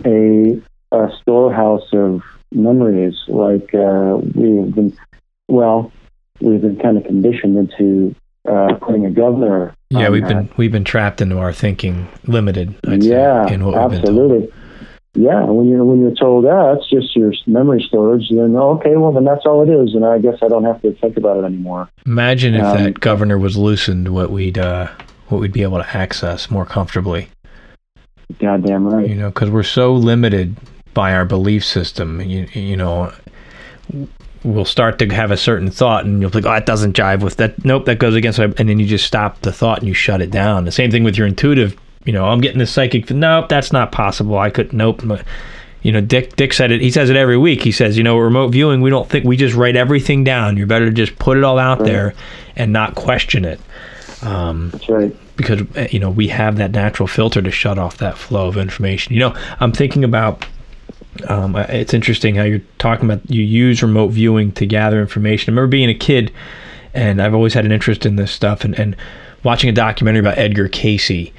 [0.04, 0.60] a,
[0.92, 2.22] a storehouse of
[2.52, 4.96] memories like uh, we've been.
[5.48, 5.92] Well,
[6.40, 8.14] we've been kind of conditioned into
[8.48, 9.74] uh, putting a governor.
[9.90, 10.08] yeah.
[10.08, 10.28] We've that.
[10.28, 12.74] been we've been trapped into our thinking, limited.
[12.88, 14.52] I'd yeah, say, in what we've been told.
[15.14, 19.10] Yeah, when you're when you're told that it's just your memory storage, then okay, well
[19.10, 21.44] then that's all it is, and I guess I don't have to think about it
[21.44, 21.88] anymore.
[22.06, 24.88] Imagine if Um, that governor was loosened, what we'd uh,
[25.28, 27.28] what we'd be able to access more comfortably.
[28.38, 29.08] Goddamn right.
[29.08, 30.56] You know, because we're so limited
[30.94, 32.20] by our belief system.
[32.20, 33.12] You you know,
[34.44, 37.36] will start to have a certain thought and you'll like, oh, that doesn't jive with
[37.36, 37.64] that.
[37.64, 38.58] Nope, that goes against it.
[38.58, 40.64] And then you just stop the thought and you shut it down.
[40.64, 43.10] The same thing with your intuitive, you know, I'm getting this psychic.
[43.10, 44.38] Nope, that's not possible.
[44.38, 45.02] I could, nope.
[45.82, 46.80] You know, Dick, Dick said it.
[46.80, 47.62] He says it every week.
[47.62, 50.56] He says, you know, remote viewing, we don't think, we just write everything down.
[50.56, 51.86] You're better to just put it all out Right.
[51.86, 52.14] there
[52.56, 53.60] and not question it.
[54.22, 55.16] Um, That's right.
[55.36, 58.58] because uh, you know we have that natural filter to shut off that flow of
[58.58, 59.14] information.
[59.14, 60.46] You know, I'm thinking about.
[61.26, 65.50] Um, it's interesting how you're talking about you use remote viewing to gather information.
[65.50, 66.32] I remember being a kid,
[66.94, 68.94] and I've always had an interest in this stuff, and, and
[69.42, 71.32] watching a documentary about Edgar Cayce,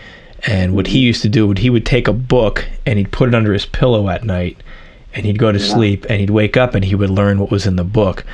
[0.45, 3.29] and what he used to do would he would take a book and he'd put
[3.29, 4.57] it under his pillow at night,
[5.13, 7.65] and he'd go to sleep, and he'd wake up and he would learn what was
[7.65, 8.25] in the book.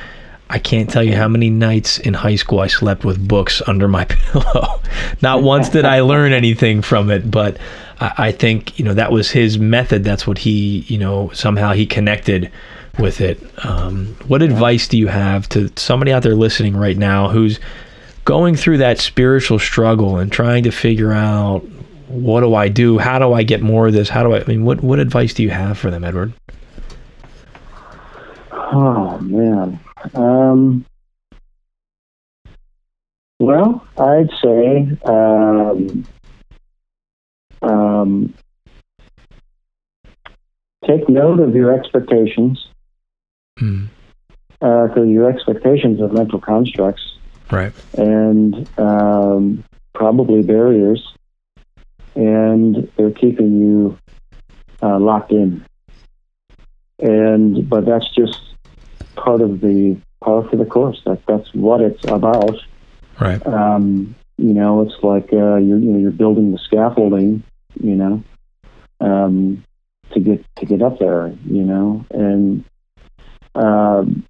[0.50, 3.88] I can't tell you how many nights in high school I slept with books under
[3.88, 4.80] my pillow.
[5.20, 7.58] Not once did I learn anything from it, but
[8.00, 10.04] I, I think you know that was his method.
[10.04, 12.50] That's what he you know somehow he connected
[12.98, 13.40] with it.
[13.64, 17.60] Um, what advice do you have to somebody out there listening right now who's
[18.24, 21.64] going through that spiritual struggle and trying to figure out
[22.08, 22.98] what do I do?
[22.98, 24.08] How do I get more of this?
[24.08, 24.40] How do I?
[24.40, 26.32] I mean, what what advice do you have for them, Edward?
[28.52, 29.78] Oh man.
[30.14, 30.84] Um,
[33.40, 36.06] well, I'd say um,
[37.62, 38.34] um,
[40.86, 42.68] take note of your expectations
[43.60, 43.88] Mm,
[44.60, 47.16] because your expectations are mental constructs
[47.50, 47.72] right.
[47.94, 51.12] and um, probably barriers,
[52.18, 53.96] and they're keeping you
[54.82, 55.64] uh, locked in.
[56.98, 58.40] And but that's just
[59.14, 61.00] part of the part of the course.
[61.06, 62.56] That that's what it's about.
[63.20, 63.44] Right.
[63.46, 67.44] Um, you know, it's like uh, you're you know, you're building the scaffolding.
[67.80, 68.24] You know,
[69.00, 69.64] um,
[70.10, 71.32] to get to get up there.
[71.46, 72.64] You know, and
[73.54, 74.26] um,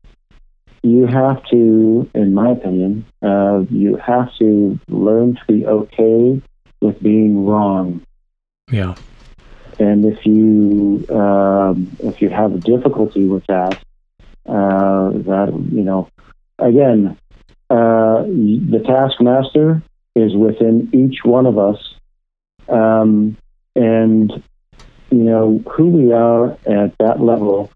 [0.82, 6.43] you have to, in my opinion, uh, you have to learn to be okay
[6.81, 8.03] with being wrong.
[8.70, 8.95] Yeah.
[9.79, 13.74] And if you um, if you have difficulty with that,
[14.47, 16.09] uh, that you know,
[16.59, 17.16] again,
[17.70, 19.83] uh, the taskmaster
[20.16, 21.95] is within each one of us,
[22.68, 23.37] um,
[23.76, 24.43] and
[25.11, 27.70] you know who we are at that level.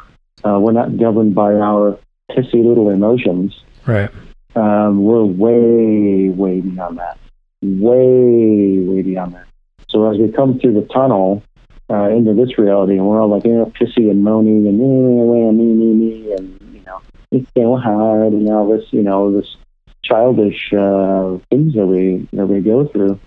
[0.44, 1.98] Uh, we're not governed by our
[2.30, 3.62] pissy little emotions.
[3.86, 4.10] Right.
[4.54, 7.18] Um, we're way, way beyond that.
[7.62, 9.46] Way, way beyond that.
[9.88, 11.42] So as we come through the tunnel
[11.88, 15.52] uh, into this reality, and we're all like, you know, pissy and moaning and me,
[15.52, 17.00] me, me, me, and you know,
[17.30, 19.56] it's so hard, and all this, you know, this
[20.02, 23.20] childish uh, things that we that we go through.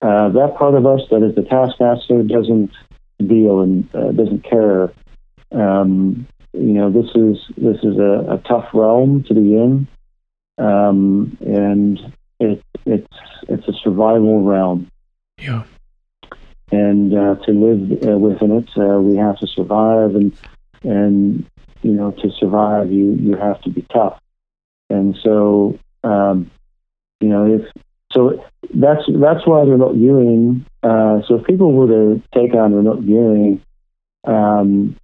[0.00, 2.70] Uh, that part of us that is the taskmaster doesn't
[3.26, 4.92] deal and uh, doesn't care.
[5.52, 9.88] Um, you know, this is this is a, a tough realm to be in,
[10.58, 11.98] um, and
[12.42, 13.16] it, it's
[13.48, 14.88] it's a survival realm
[15.38, 15.62] Yeah.
[16.70, 20.32] and uh, to live uh, within it, uh, we have to survive, and
[20.82, 21.46] and
[21.82, 24.18] you know to survive, you you have to be tough,
[24.90, 26.50] and so um,
[27.20, 27.62] you know if
[28.12, 30.64] so that's that's why remote viewing.
[30.82, 33.62] Uh, so if people were to take on remote viewing
[34.24, 34.96] um,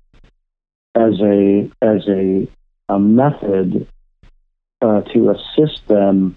[0.95, 2.49] as a as a
[2.89, 3.87] a method
[4.81, 6.37] uh, to assist them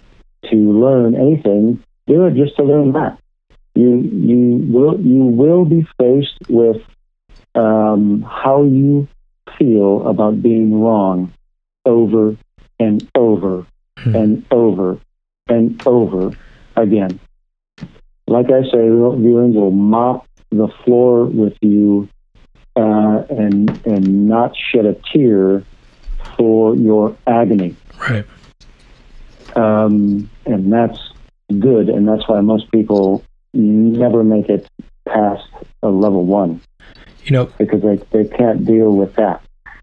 [0.50, 3.18] to learn anything, do it just to learn that
[3.74, 6.82] you you will you will be faced with
[7.54, 9.08] um, how you
[9.58, 11.32] feel about being wrong
[11.86, 12.36] over
[12.78, 13.66] and over
[13.98, 14.16] Hmm.
[14.16, 14.98] and over
[15.48, 16.32] and over
[16.76, 17.20] again.
[18.26, 22.08] Like I say, remote viewing will mop the floor with you
[22.74, 25.62] uh, and and not shed a tear
[26.36, 28.24] for your agony Right.
[29.56, 30.98] Um, and that's
[31.58, 33.24] good, and that's why most people
[33.54, 34.68] never make it
[35.06, 35.46] past
[35.82, 36.60] a level one
[37.24, 39.42] You know, because they, they can't deal with that.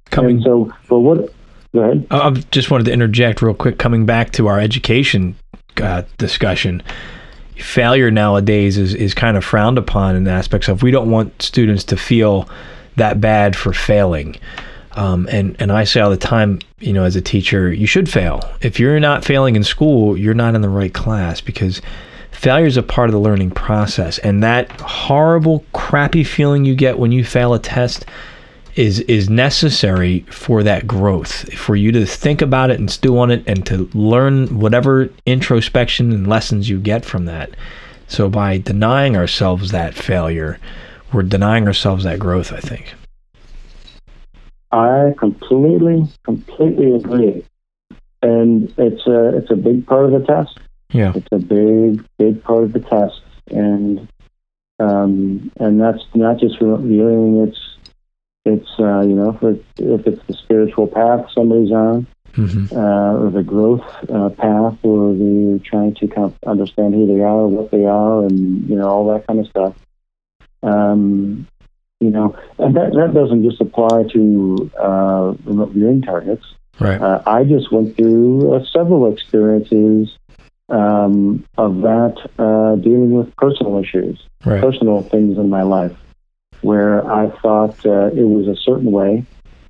[0.09, 1.33] coming And so, but what?
[1.73, 2.07] Go ahead.
[2.09, 5.35] I just wanted to interject real quick, coming back to our education
[5.77, 6.81] uh, discussion.
[7.57, 11.83] Failure nowadays is, is kind of frowned upon in aspects of we don't want students
[11.85, 12.49] to feel
[12.95, 14.35] that bad for failing.
[14.93, 18.09] Um, and, and I say all the time, you know, as a teacher, you should
[18.09, 18.41] fail.
[18.61, 21.81] If you're not failing in school, you're not in the right class because
[22.31, 24.17] failure is a part of the learning process.
[24.19, 28.05] And that horrible, crappy feeling you get when you fail a test
[28.75, 33.31] is is necessary for that growth for you to think about it and stew on
[33.31, 37.49] it and to learn whatever introspection and lessons you get from that
[38.07, 40.59] so by denying ourselves that failure
[41.11, 42.93] we're denying ourselves that growth i think
[44.71, 47.45] I completely, completely agree.
[48.21, 50.59] And it's a it's a big part of the test.
[50.91, 51.13] Yeah.
[51.15, 54.07] It's a big, big part of the test, and
[54.79, 57.47] um, and that's not just viewing.
[57.47, 57.77] It's
[58.45, 63.13] it's uh, you know if, it, if it's the spiritual path somebody's on, hmm uh,
[63.17, 67.47] or the growth uh, path, or the trying to kind of understand who they are,
[67.47, 69.75] what they are, and you know all that kind of stuff.
[70.61, 71.47] Um,
[71.99, 76.45] you know, and that that doesn't just apply to uh, remote viewing targets.
[76.79, 76.99] Right.
[77.01, 80.17] Uh, I just went through uh, several experiences
[80.69, 84.61] um, of that uh, dealing with personal issues, Right.
[84.61, 85.97] personal things in my life,
[86.61, 89.25] where I thought uh, it was a certain way,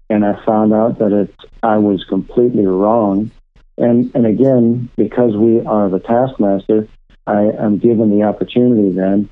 [0.10, 1.34] and I found out that it
[1.64, 3.31] I was completely wrong.
[3.77, 6.88] And and again, because we are the taskmaster,
[7.26, 9.30] I am given the opportunity then.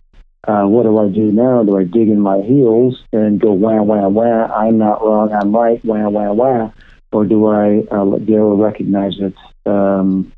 [0.47, 1.61] Uh, what do I do now?
[1.63, 4.45] Do I dig in my heels and go wah wah wah?
[4.45, 5.33] I'm not wrong.
[5.33, 5.83] I'm right.
[5.83, 6.71] Wah wah wah.
[7.11, 10.31] Or do I uh, to recognize it um,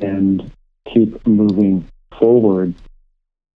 [0.00, 0.50] and
[0.92, 1.88] keep moving
[2.20, 2.74] forward?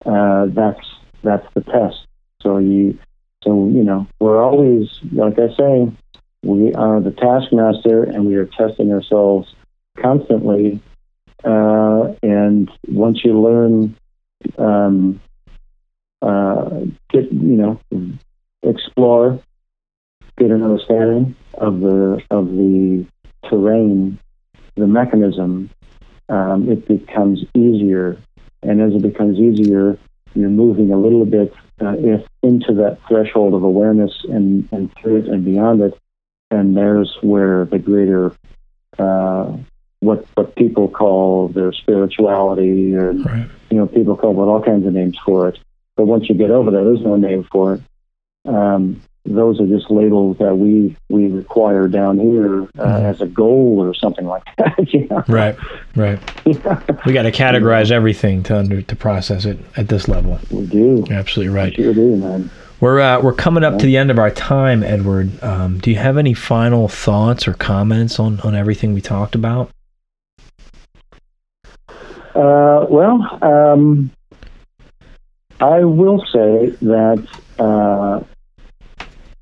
[0.04, 0.80] Uh, that's
[1.22, 2.08] that's the test.
[2.42, 2.98] So you,
[3.44, 5.92] so you know, we're always like I say,
[6.42, 9.54] we are the taskmaster, and we are testing ourselves
[10.00, 10.82] constantly.
[11.44, 13.96] Uh, and once you learn,
[14.58, 15.20] um,
[16.22, 17.80] uh, get you know,
[18.64, 19.40] explore,
[20.38, 23.06] get an understanding of the of the
[23.50, 24.20] terrain,
[24.76, 25.70] the mechanism,
[26.30, 28.18] um, it becomes easier.
[28.64, 29.98] And as it becomes easier,
[30.36, 35.18] you're moving a little bit uh, if into that threshold of awareness and, and through
[35.18, 35.98] it and beyond it.
[36.52, 38.34] And there's where the greater,
[39.00, 39.58] uh,
[40.02, 43.48] what what people call their spirituality, or Right.
[43.70, 45.60] you know, people call it all kinds of names for it.
[46.02, 47.82] But once you get over there, there's no name for it.
[48.52, 53.04] Um, those are just labels that we we require down here uh, Mhm.
[53.04, 54.92] as a goal or something like that.
[54.92, 55.24] you know?
[55.28, 55.56] Right.
[55.96, 56.18] Right.
[57.06, 60.40] We got to categorize everything to under to process it at this level.
[60.50, 61.04] we do.
[61.08, 61.72] You're absolutely right.
[61.76, 62.50] Sure do, man.
[62.80, 65.30] We're uh, we're coming up to the end of our time, Edward.
[65.44, 69.70] Um, do you have any final thoughts or comments on on everything we talked about?
[72.34, 74.10] Uh, well, um,
[75.62, 77.28] I will say that
[77.60, 78.24] uh,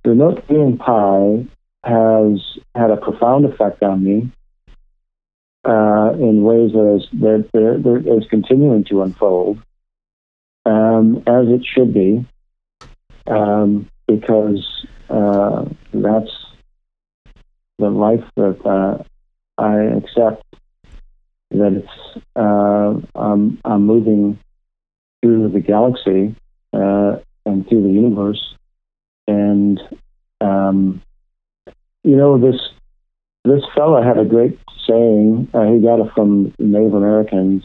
[0.06, 1.46] note being pi
[1.86, 2.42] has
[2.76, 4.30] had a profound effect on me
[5.64, 9.60] uh, in ways that is that, that, that is continuing to unfold,
[10.66, 12.26] um, as it should be,
[13.28, 15.64] um, because uh,
[15.94, 16.32] that's
[17.78, 19.04] the life that uh,
[19.58, 20.44] I accept
[21.52, 24.38] that it's uh, I'm, I'm moving
[25.22, 26.36] through the galaxy
[26.74, 28.56] uh, and through the universe,
[29.28, 29.80] and
[30.42, 31.02] um,
[32.04, 32.60] you know this
[33.46, 35.50] this fella had a great saying.
[35.54, 37.64] Uh, he got it from Native Americans,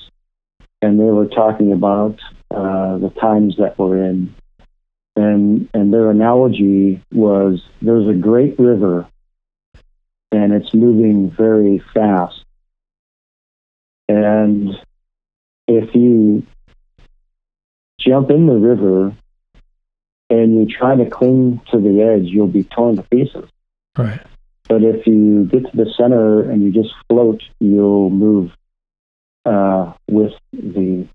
[0.83, 2.19] and they were talking about
[2.51, 4.35] uh, the times that we're in,
[5.17, 9.07] and and their analogy was there's a great river,
[10.33, 12.45] and it's moving very fast
[14.09, 14.75] and
[15.67, 16.47] if you
[18.05, 19.15] jump in the river
[20.31, 23.49] and you try to cling to the edge, you'll be torn to pieces.
[23.97, 24.21] Right.
[24.69, 28.51] But if you get to the center and you just float, you'll move
[29.45, 31.07] uh, with the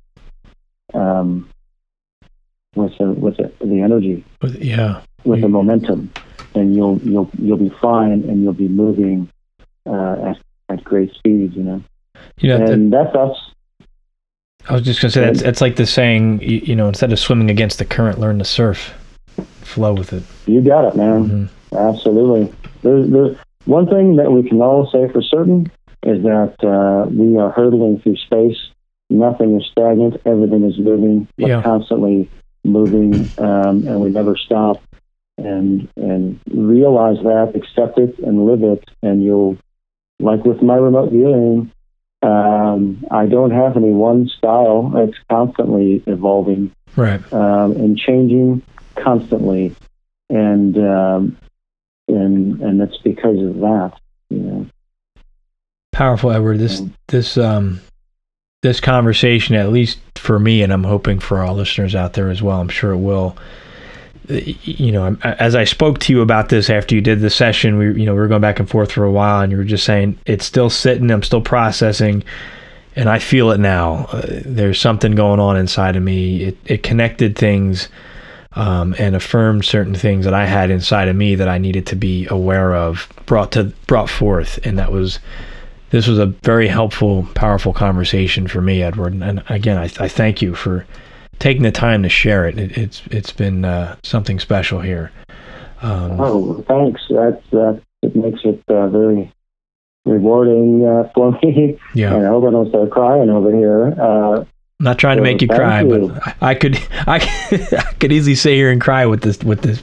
[0.94, 1.49] um,
[2.76, 5.02] with the, with the, the energy, With- Yeah.
[5.26, 5.52] with the Mm.
[5.52, 6.11] momentum,
[6.56, 9.30] and you'll you'll you'll be fine, and you'll be moving
[9.88, 10.38] uh, at
[10.70, 11.56] at great speeds.
[11.56, 11.82] You know,
[12.40, 13.36] You know, that- and that's us.
[14.69, 16.41] I was just gonna say that's that's like the saying.
[16.41, 18.93] You, you know, instead of swimming against the current, learn to surf,
[19.61, 20.23] flow with it.
[20.45, 21.49] You got it, man.
[21.71, 22.53] hmm Absolutely.
[22.81, 25.71] There's, there's one thing that we can all say for certain
[26.03, 28.57] is that uh, we are hurtling through space.
[29.11, 30.21] Nothing is stagnant.
[30.25, 31.27] Everything is moving.
[31.37, 31.61] We're Yeah.
[31.61, 32.29] constantly
[32.63, 34.81] moving, um, and we never stop.
[35.37, 39.57] And and realize that, accept it, and live it, and you'll,
[40.19, 41.71] like with my remote viewing,
[42.21, 44.91] um, I don't have any one style.
[44.95, 47.21] It's constantly evolving Right.
[47.31, 48.61] um, and changing
[48.95, 49.73] constantly,
[50.29, 51.37] and um,
[52.07, 53.93] and and it's because of that.
[54.29, 54.65] You know,
[55.91, 56.59] Powerful, Edward.
[56.59, 56.91] This Mm.
[57.07, 57.79] this um
[58.61, 62.41] this conversation, at least for me, and I'm hoping for our listeners out there as
[62.41, 62.59] well.
[62.59, 63.37] I'm sure it will.
[64.30, 67.99] You know, as I spoke to you about this after you did the session, we
[67.99, 69.85] you know we were going back and forth for a while, and you were just
[69.85, 71.10] saying it's still sitting.
[71.10, 72.23] I'm still processing,
[72.95, 74.06] and I feel it now.
[74.11, 76.43] Uh, there's something going on inside of me.
[76.43, 77.89] It it connected things
[78.53, 81.95] um, and affirmed certain things that I had inside of me that I needed to
[81.95, 85.19] be aware of, brought to brought forth, and that was
[85.91, 89.14] this was a very helpful, powerful conversation for me, Edward.
[89.14, 90.85] And again, I, I thank you for
[91.40, 92.57] taking the time to share it.
[92.57, 95.11] it it's it's been uh, something special here.
[95.82, 97.02] Um, oh, thanks.
[97.10, 97.82] That's that.
[98.02, 99.32] It makes it uh, very
[100.06, 101.80] rewarding uh, for me.
[101.94, 102.16] Yeah.
[102.16, 103.99] And I hope I don't start crying over here.
[103.99, 104.45] Uh,
[104.82, 106.07] not trying to make you cry, you.
[106.07, 107.18] but I could, I,
[107.52, 109.82] I could easily sit here and cry with this, with this,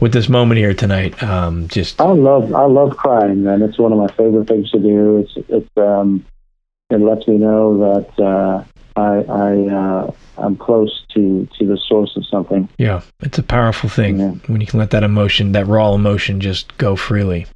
[0.00, 1.22] with this moment here tonight.
[1.22, 3.62] Um, just I love, I love crying, man.
[3.62, 5.18] It's one of my favorite things to do.
[5.18, 6.26] It's, it's, um,
[6.90, 8.64] it lets me know that uh,
[8.96, 12.68] I, I, uh, I'm close to to the source of something.
[12.78, 14.30] Yeah, it's a powerful thing yeah.
[14.46, 17.46] when you can let that emotion, that raw emotion, just go freely.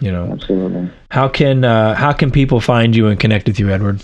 [0.00, 0.90] You know, absolutely.
[1.10, 4.02] How can uh, how can people find you and connect with you, Edward?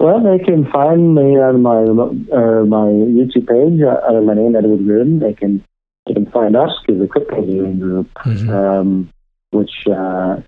[0.00, 4.56] Well, they can find me on my uh, my YouTube page uh, under my name,
[4.56, 5.20] Edward Riordan.
[5.20, 5.64] They can
[6.06, 8.50] they can find us through the Crypto Viewing Group, mm-hmm.
[8.50, 9.10] um,
[9.50, 10.40] which uh,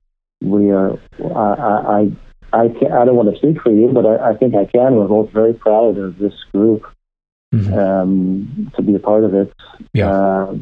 [0.43, 0.98] we are.
[1.20, 2.12] I I
[2.52, 4.97] I, can, I don't want to speak for you, but I, I think I can.
[4.97, 6.86] We're both very proud of this group
[7.55, 7.74] mm-hmm.
[7.74, 9.52] um, to be a part of it.
[9.93, 10.10] Yeah.
[10.10, 10.56] Uh,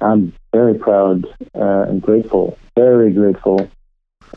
[0.00, 1.24] I'm very proud
[1.54, 3.70] uh, and grateful, very grateful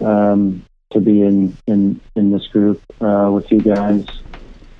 [0.01, 4.05] um, to be in in in this group uh, with you guys,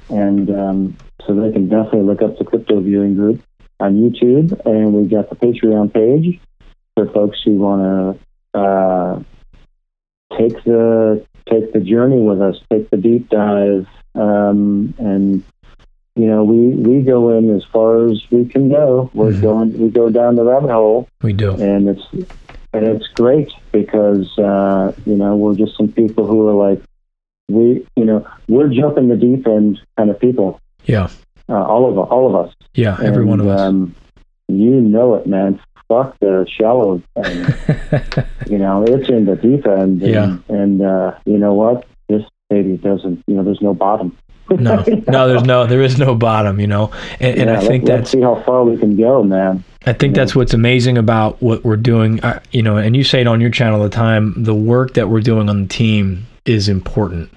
[0.10, 3.42] and um, so they can definitely look up the crypto viewing group
[3.80, 6.40] on YouTube, and we got the Patreon page
[6.96, 8.18] for folks who want
[8.54, 9.20] to uh,
[10.38, 15.44] take the take the journey with us, take the deep dive, um, and
[16.16, 19.10] you know we we go in as far as we can go.
[19.14, 19.42] We're mm-hmm.
[19.42, 21.08] going we go down the rabbit hole.
[21.22, 22.28] We do, and it's
[22.74, 26.82] and it's great because uh, you know we're just some people who are like
[27.50, 30.60] we you know we're jumping the deep end kind of people.
[30.86, 31.10] Yeah,
[31.50, 32.54] uh, all of all of us.
[32.74, 33.60] Yeah, every and, one of us.
[33.60, 33.96] Um,
[34.48, 35.60] you know it, man.
[35.88, 38.28] Fuck the shallow end.
[38.50, 40.02] you know, it's in the deep end.
[40.02, 40.38] And, yeah.
[40.50, 41.86] And uh, you know what?
[42.10, 43.24] This baby doesn't.
[43.28, 44.18] You know, there's no bottom.
[44.50, 46.60] no, no, there's no, there is no bottom.
[46.60, 49.24] You know, and, and yeah, I think let, that's see how far we can go,
[49.24, 49.64] man.
[49.86, 52.22] I think that's what's amazing about what we're doing.
[52.22, 54.34] Uh, you know, and you say it on your channel all the time.
[54.44, 57.30] The work that we're doing on the team is important,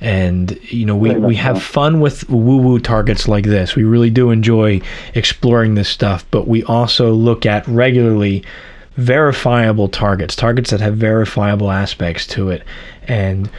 [0.00, 3.74] and you know, we we have fun with woo woo targets like this.
[3.74, 4.80] We really do enjoy
[5.14, 8.44] exploring this stuff, but we also look at regularly
[8.96, 12.64] verifiable targets, targets that have verifiable aspects to it,
[13.04, 13.50] and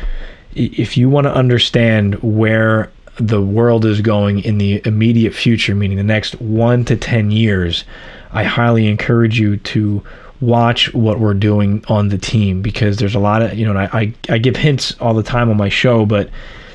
[0.56, 5.98] if you want to understand where the world is going in the immediate future, meaning
[5.98, 7.84] the next one to 10 years,
[8.32, 10.04] I highly encourage you to
[10.42, 14.00] watch what we're doing on the team because there's a lot of, you know, I,
[14.00, 16.30] I, I give hints all the time on my show, but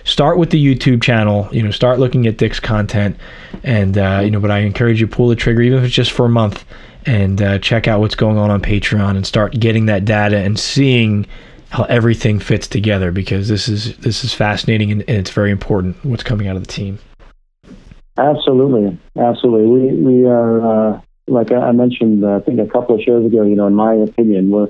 [0.05, 3.16] start with the YouTube channel, you know, start looking at Dick's content
[3.62, 6.12] and, uh, you know, but I encourage you pull the trigger, even if it's just
[6.12, 6.65] for a month
[7.07, 10.59] and uh, check out what's going on on Patreon and start getting that data and
[10.59, 11.27] seeing
[11.70, 16.03] how everything fits together because this is this is fascinating and, and, it's very important
[16.05, 16.99] what's coming out of the team.
[18.16, 19.66] Absolutely, absolutely.
[19.66, 23.42] We we are uh, like I mentioned, uh, I think a couple of shows ago.
[23.42, 24.68] You know, in my opinion, we're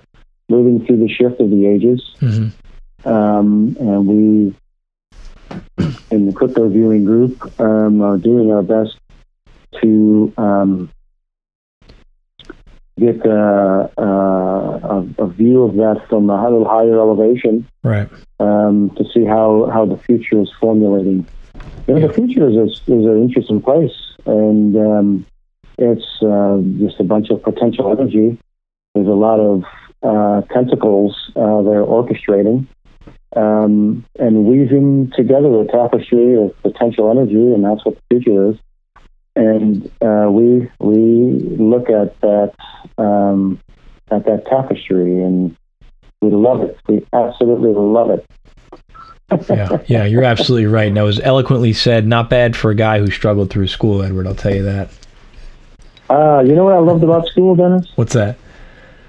[0.49, 3.09] moving through the shift of the ages, mm-hmm.
[3.09, 4.55] um, and we
[6.11, 8.97] in the crypto viewing group um, are doing our best
[9.83, 10.91] to um,
[12.99, 18.09] get uh, uh, a, a, view of that from a little higher elevation, right?
[18.39, 21.27] Um, to see how, how the future is formulating.
[21.87, 22.07] You know, yeah.
[22.07, 25.27] the future is a, is an interesting place, and um,
[25.79, 28.39] it's uh, just a bunch of potential energy.
[28.95, 29.65] There's a lot of
[30.03, 32.67] uh, tentacles uh, they're orchestrating
[33.35, 38.57] um, and weaving together a tapestry of potential energy, and that's what the future is
[39.37, 42.53] and uh, we we look at that
[42.99, 43.61] um,
[44.11, 45.57] at that tapestry, and
[46.21, 46.79] we love it.
[46.89, 48.27] We absolutely love it.
[49.49, 50.89] yeah, yeah, you're absolutely right.
[50.89, 52.07] And that was eloquently said.
[52.07, 54.27] Not bad for a guy who struggled through school, Edward.
[54.27, 54.91] I'll tell you that.
[56.11, 57.91] Uh, you know what I loved about school, Dennis?
[57.97, 58.37] What's that?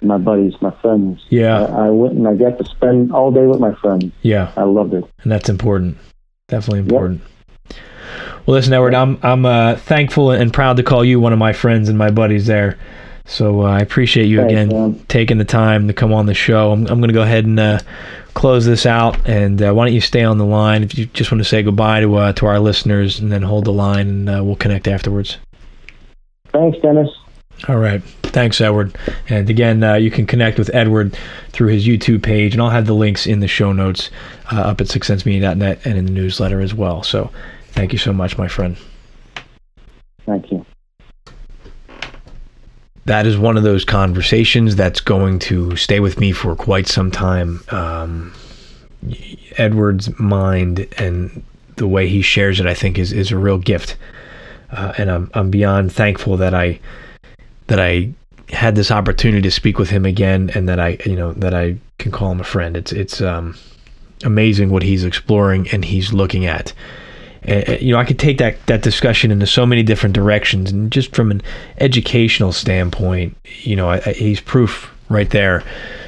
[0.01, 1.25] My buddies, my friends.
[1.29, 1.63] Yeah.
[1.63, 4.11] I, I went and I got to spend all day with my friends.
[4.21, 4.51] Yeah.
[4.55, 5.03] I loved it.
[5.23, 5.97] And that's important.
[6.47, 7.21] Definitely important.
[7.21, 7.77] Yep.
[8.45, 11.53] Well, listen, Edward, I'm I'm uh, thankful and proud to call you one of my
[11.53, 12.77] friends and my buddies there.
[13.25, 15.05] So uh, I appreciate you Thanks, again man.
[15.07, 16.71] taking the time to come on the show.
[16.71, 17.79] I'm, I'm going to go ahead and uh,
[18.35, 19.27] close this out.
[19.27, 21.63] And uh, why don't you stay on the line if you just want to say
[21.63, 24.87] goodbye to uh, to our listeners, and then hold the line, and uh, we'll connect
[24.87, 25.39] afterwards.
[26.55, 27.09] Thanks, Dennis.
[27.67, 28.03] All right.
[28.23, 28.97] Thanks, Edward.
[29.29, 31.17] And again, uh, you can connect with Edward
[31.49, 34.09] through his YouTube page, and I'll have the links in the show notes
[34.51, 37.01] uh, up at sixsensemedia.net and in the newsletter as well.
[37.01, 37.31] So
[37.75, 38.77] Thank you so much, my friend.
[40.25, 40.65] Thank you.
[43.03, 47.11] that is one of those conversations that's going to stay with me for quite some
[47.11, 47.61] time.
[47.69, 48.33] Um,
[49.57, 51.43] Edward's mind and
[51.75, 53.97] the way he shares it, I think, is is a real gift,
[54.71, 56.79] uh, and I'm I'm beyond thankful that I
[57.67, 58.11] that I
[58.49, 61.77] had this opportunity to speak with him again, and that I you know that I
[61.97, 62.77] can call him a friend.
[62.77, 63.55] It's it's um,
[64.23, 66.73] amazing what he's exploring and he's looking at.
[67.47, 70.91] Uh, you know, I could take that that discussion into so many different directions, and
[70.91, 71.41] just from an
[71.77, 75.63] educational standpoint, you know, I, I, he's proof right there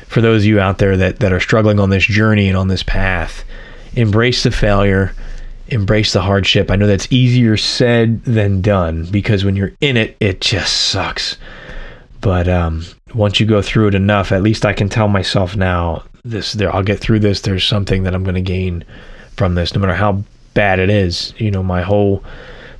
[0.08, 2.68] for those of you out there that that are struggling on this journey and on
[2.68, 3.44] this path.
[3.96, 5.14] Embrace the failure,
[5.70, 6.72] embrace the hardship.
[6.72, 11.38] I know that's easier said than done because when you're in it, it just sucks.
[12.22, 12.84] But um,
[13.14, 16.74] once you go through it enough, at least I can tell myself now, this there,
[16.74, 17.42] I'll get through this.
[17.42, 18.84] There's something that I'm going to gain
[19.36, 20.24] from this, no matter how
[20.54, 21.34] bad it is.
[21.38, 22.24] You know, my whole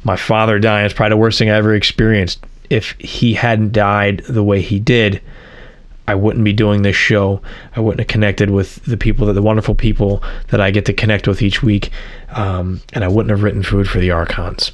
[0.04, 2.46] my father dying is probably the worst thing I ever experienced.
[2.70, 5.22] If he hadn't died the way he did,
[6.08, 7.42] I wouldn't be doing this show.
[7.76, 10.94] I wouldn't have connected with the people that the wonderful people that I get to
[10.94, 11.90] connect with each week,
[12.30, 14.72] um, and I wouldn't have written food for the archons.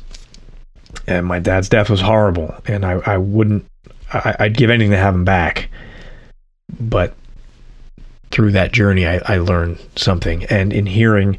[1.08, 3.66] And my dad's death was horrible, and I, I wouldn't.
[4.14, 5.70] I, I'd give anything to have him back,
[6.80, 7.16] but
[8.30, 11.38] through that journey, I, I learned something, and in hearing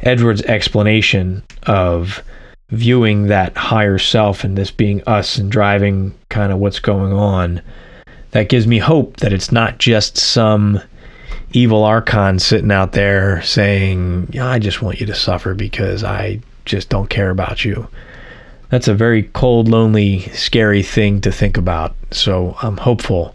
[0.00, 2.22] Edward's explanation of
[2.70, 7.62] viewing that higher self and this being us and driving kind of what's going on,
[8.34, 10.80] that gives me hope that it's not just some
[11.52, 16.88] evil archon sitting out there saying, I just want you to suffer because I just
[16.88, 17.88] don't care about you.
[18.68, 21.94] That's a very cold, lonely, scary thing to think about.
[22.10, 23.34] So I'm hopeful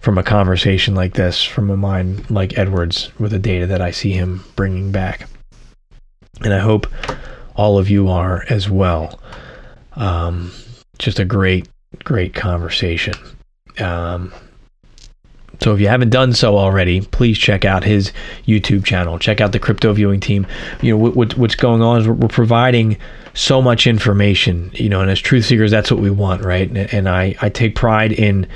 [0.00, 3.90] from a conversation like this, from a mind like Edward's, with the data that I
[3.90, 5.28] see him bringing back
[6.42, 6.86] and I hope
[7.54, 9.18] all of you are as well.
[9.94, 10.52] Um,
[10.98, 11.68] just a great,
[12.04, 13.14] great conversation.
[13.80, 14.32] Um,
[15.60, 18.12] so if you haven't done so already, please check out his
[18.46, 19.18] YouTube channel.
[19.18, 20.46] Check out the crypto viewing team.
[20.82, 22.98] You know what, what, what's going on is we're, we're, providing
[23.34, 24.70] so much information.
[24.74, 26.68] You know, and as truth seekers, that's what we want, right?
[26.68, 28.46] And, and I I take pride in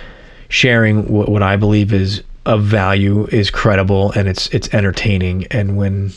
[0.48, 5.46] sharing what, what I believe is of value, is credible, and it's it's entertaining.
[5.50, 6.12] And when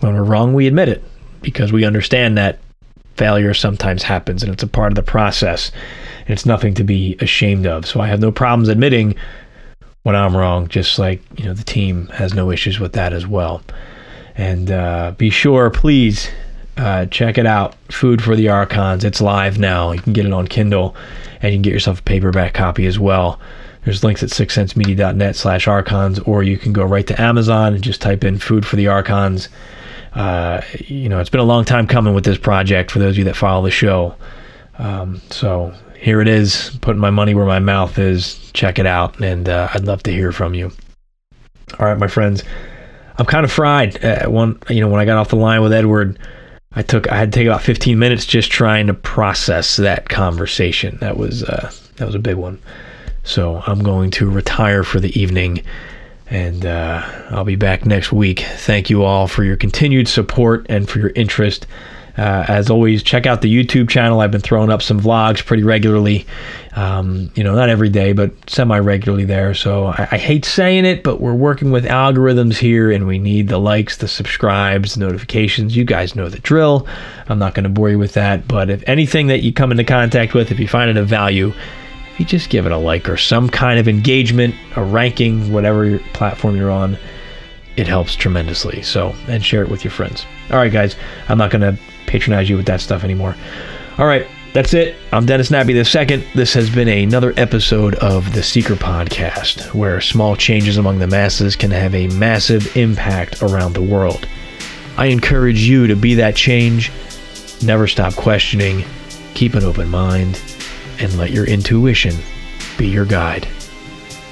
[0.00, 1.04] when we're wrong, we admit it
[1.42, 2.58] because we understand that
[3.16, 5.72] failure sometimes happens and it's a part of the process
[6.28, 7.86] and it's nothing to be ashamed of.
[7.86, 9.16] So I have no problems admitting
[10.02, 13.26] when I'm wrong, just like, you know, the team has no issues with that as
[13.26, 13.62] well.
[14.36, 16.28] And uh, be sure, please,
[16.76, 17.74] uh, check it out.
[17.90, 19.04] Food for the Archons.
[19.04, 19.90] It's live now.
[19.90, 20.94] You can get it on Kindle
[21.42, 23.40] and you can get yourself a paperback copy as well.
[23.84, 28.02] There's links at sixsensemedia.net slash archons, or you can go right to Amazon and just
[28.02, 29.48] type in food for the archons
[30.14, 33.18] uh, you know, it's been a long time coming with this project for those of
[33.18, 34.16] you that follow the show.
[34.78, 38.50] Um, so here it is, putting my money where my mouth is.
[38.52, 40.70] Check it out, and uh, I'd love to hear from you.
[41.78, 42.44] All right, my friends,
[43.18, 44.02] I'm kind of fried.
[44.04, 46.18] Uh, one, you know, when I got off the line with Edward,
[46.72, 50.98] I took I had to take about 15 minutes just trying to process that conversation.
[51.00, 52.60] That was uh, that was a big one.
[53.24, 55.62] So I'm going to retire for the evening
[56.30, 58.40] and uh, I'll be back next week.
[58.40, 61.66] Thank you all for your continued support and for your interest.
[62.18, 64.20] Uh, as always, check out the YouTube channel.
[64.20, 66.26] I've been throwing up some vlogs pretty regularly.
[66.74, 69.54] Um, you know, not every day, but semi regularly there.
[69.54, 73.48] So I, I, hate saying it, but we're working with algorithms here and we need
[73.48, 75.76] the likes, the subscribes, the notifications.
[75.76, 76.88] You guys know the drill.
[77.28, 78.48] I'm not going to bore you with that.
[78.48, 81.52] But if anything that you come into contact with, if you find it of value,
[82.12, 85.98] if you just give it a like or some kind of engagement, a ranking, whatever
[86.14, 86.98] platform you're on,
[87.76, 88.82] it helps tremendously.
[88.82, 90.26] So, and share it with your friends.
[90.50, 90.96] All right, guys,
[91.28, 93.36] I'm not going to patronize you with that stuff anymore.
[93.98, 94.96] All right, that's it.
[95.12, 96.24] I'm Dennis Nappi the second.
[96.34, 101.54] This has been another episode of the Seeker Podcast, where small changes among the masses
[101.54, 104.26] can have a massive impact around the world.
[104.96, 106.90] I encourage you to be that change.
[107.62, 108.84] Never stop questioning.
[109.34, 110.40] Keep an open mind
[110.98, 112.16] and let your intuition
[112.76, 113.46] be your guide.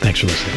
[0.00, 0.56] Thanks for listening.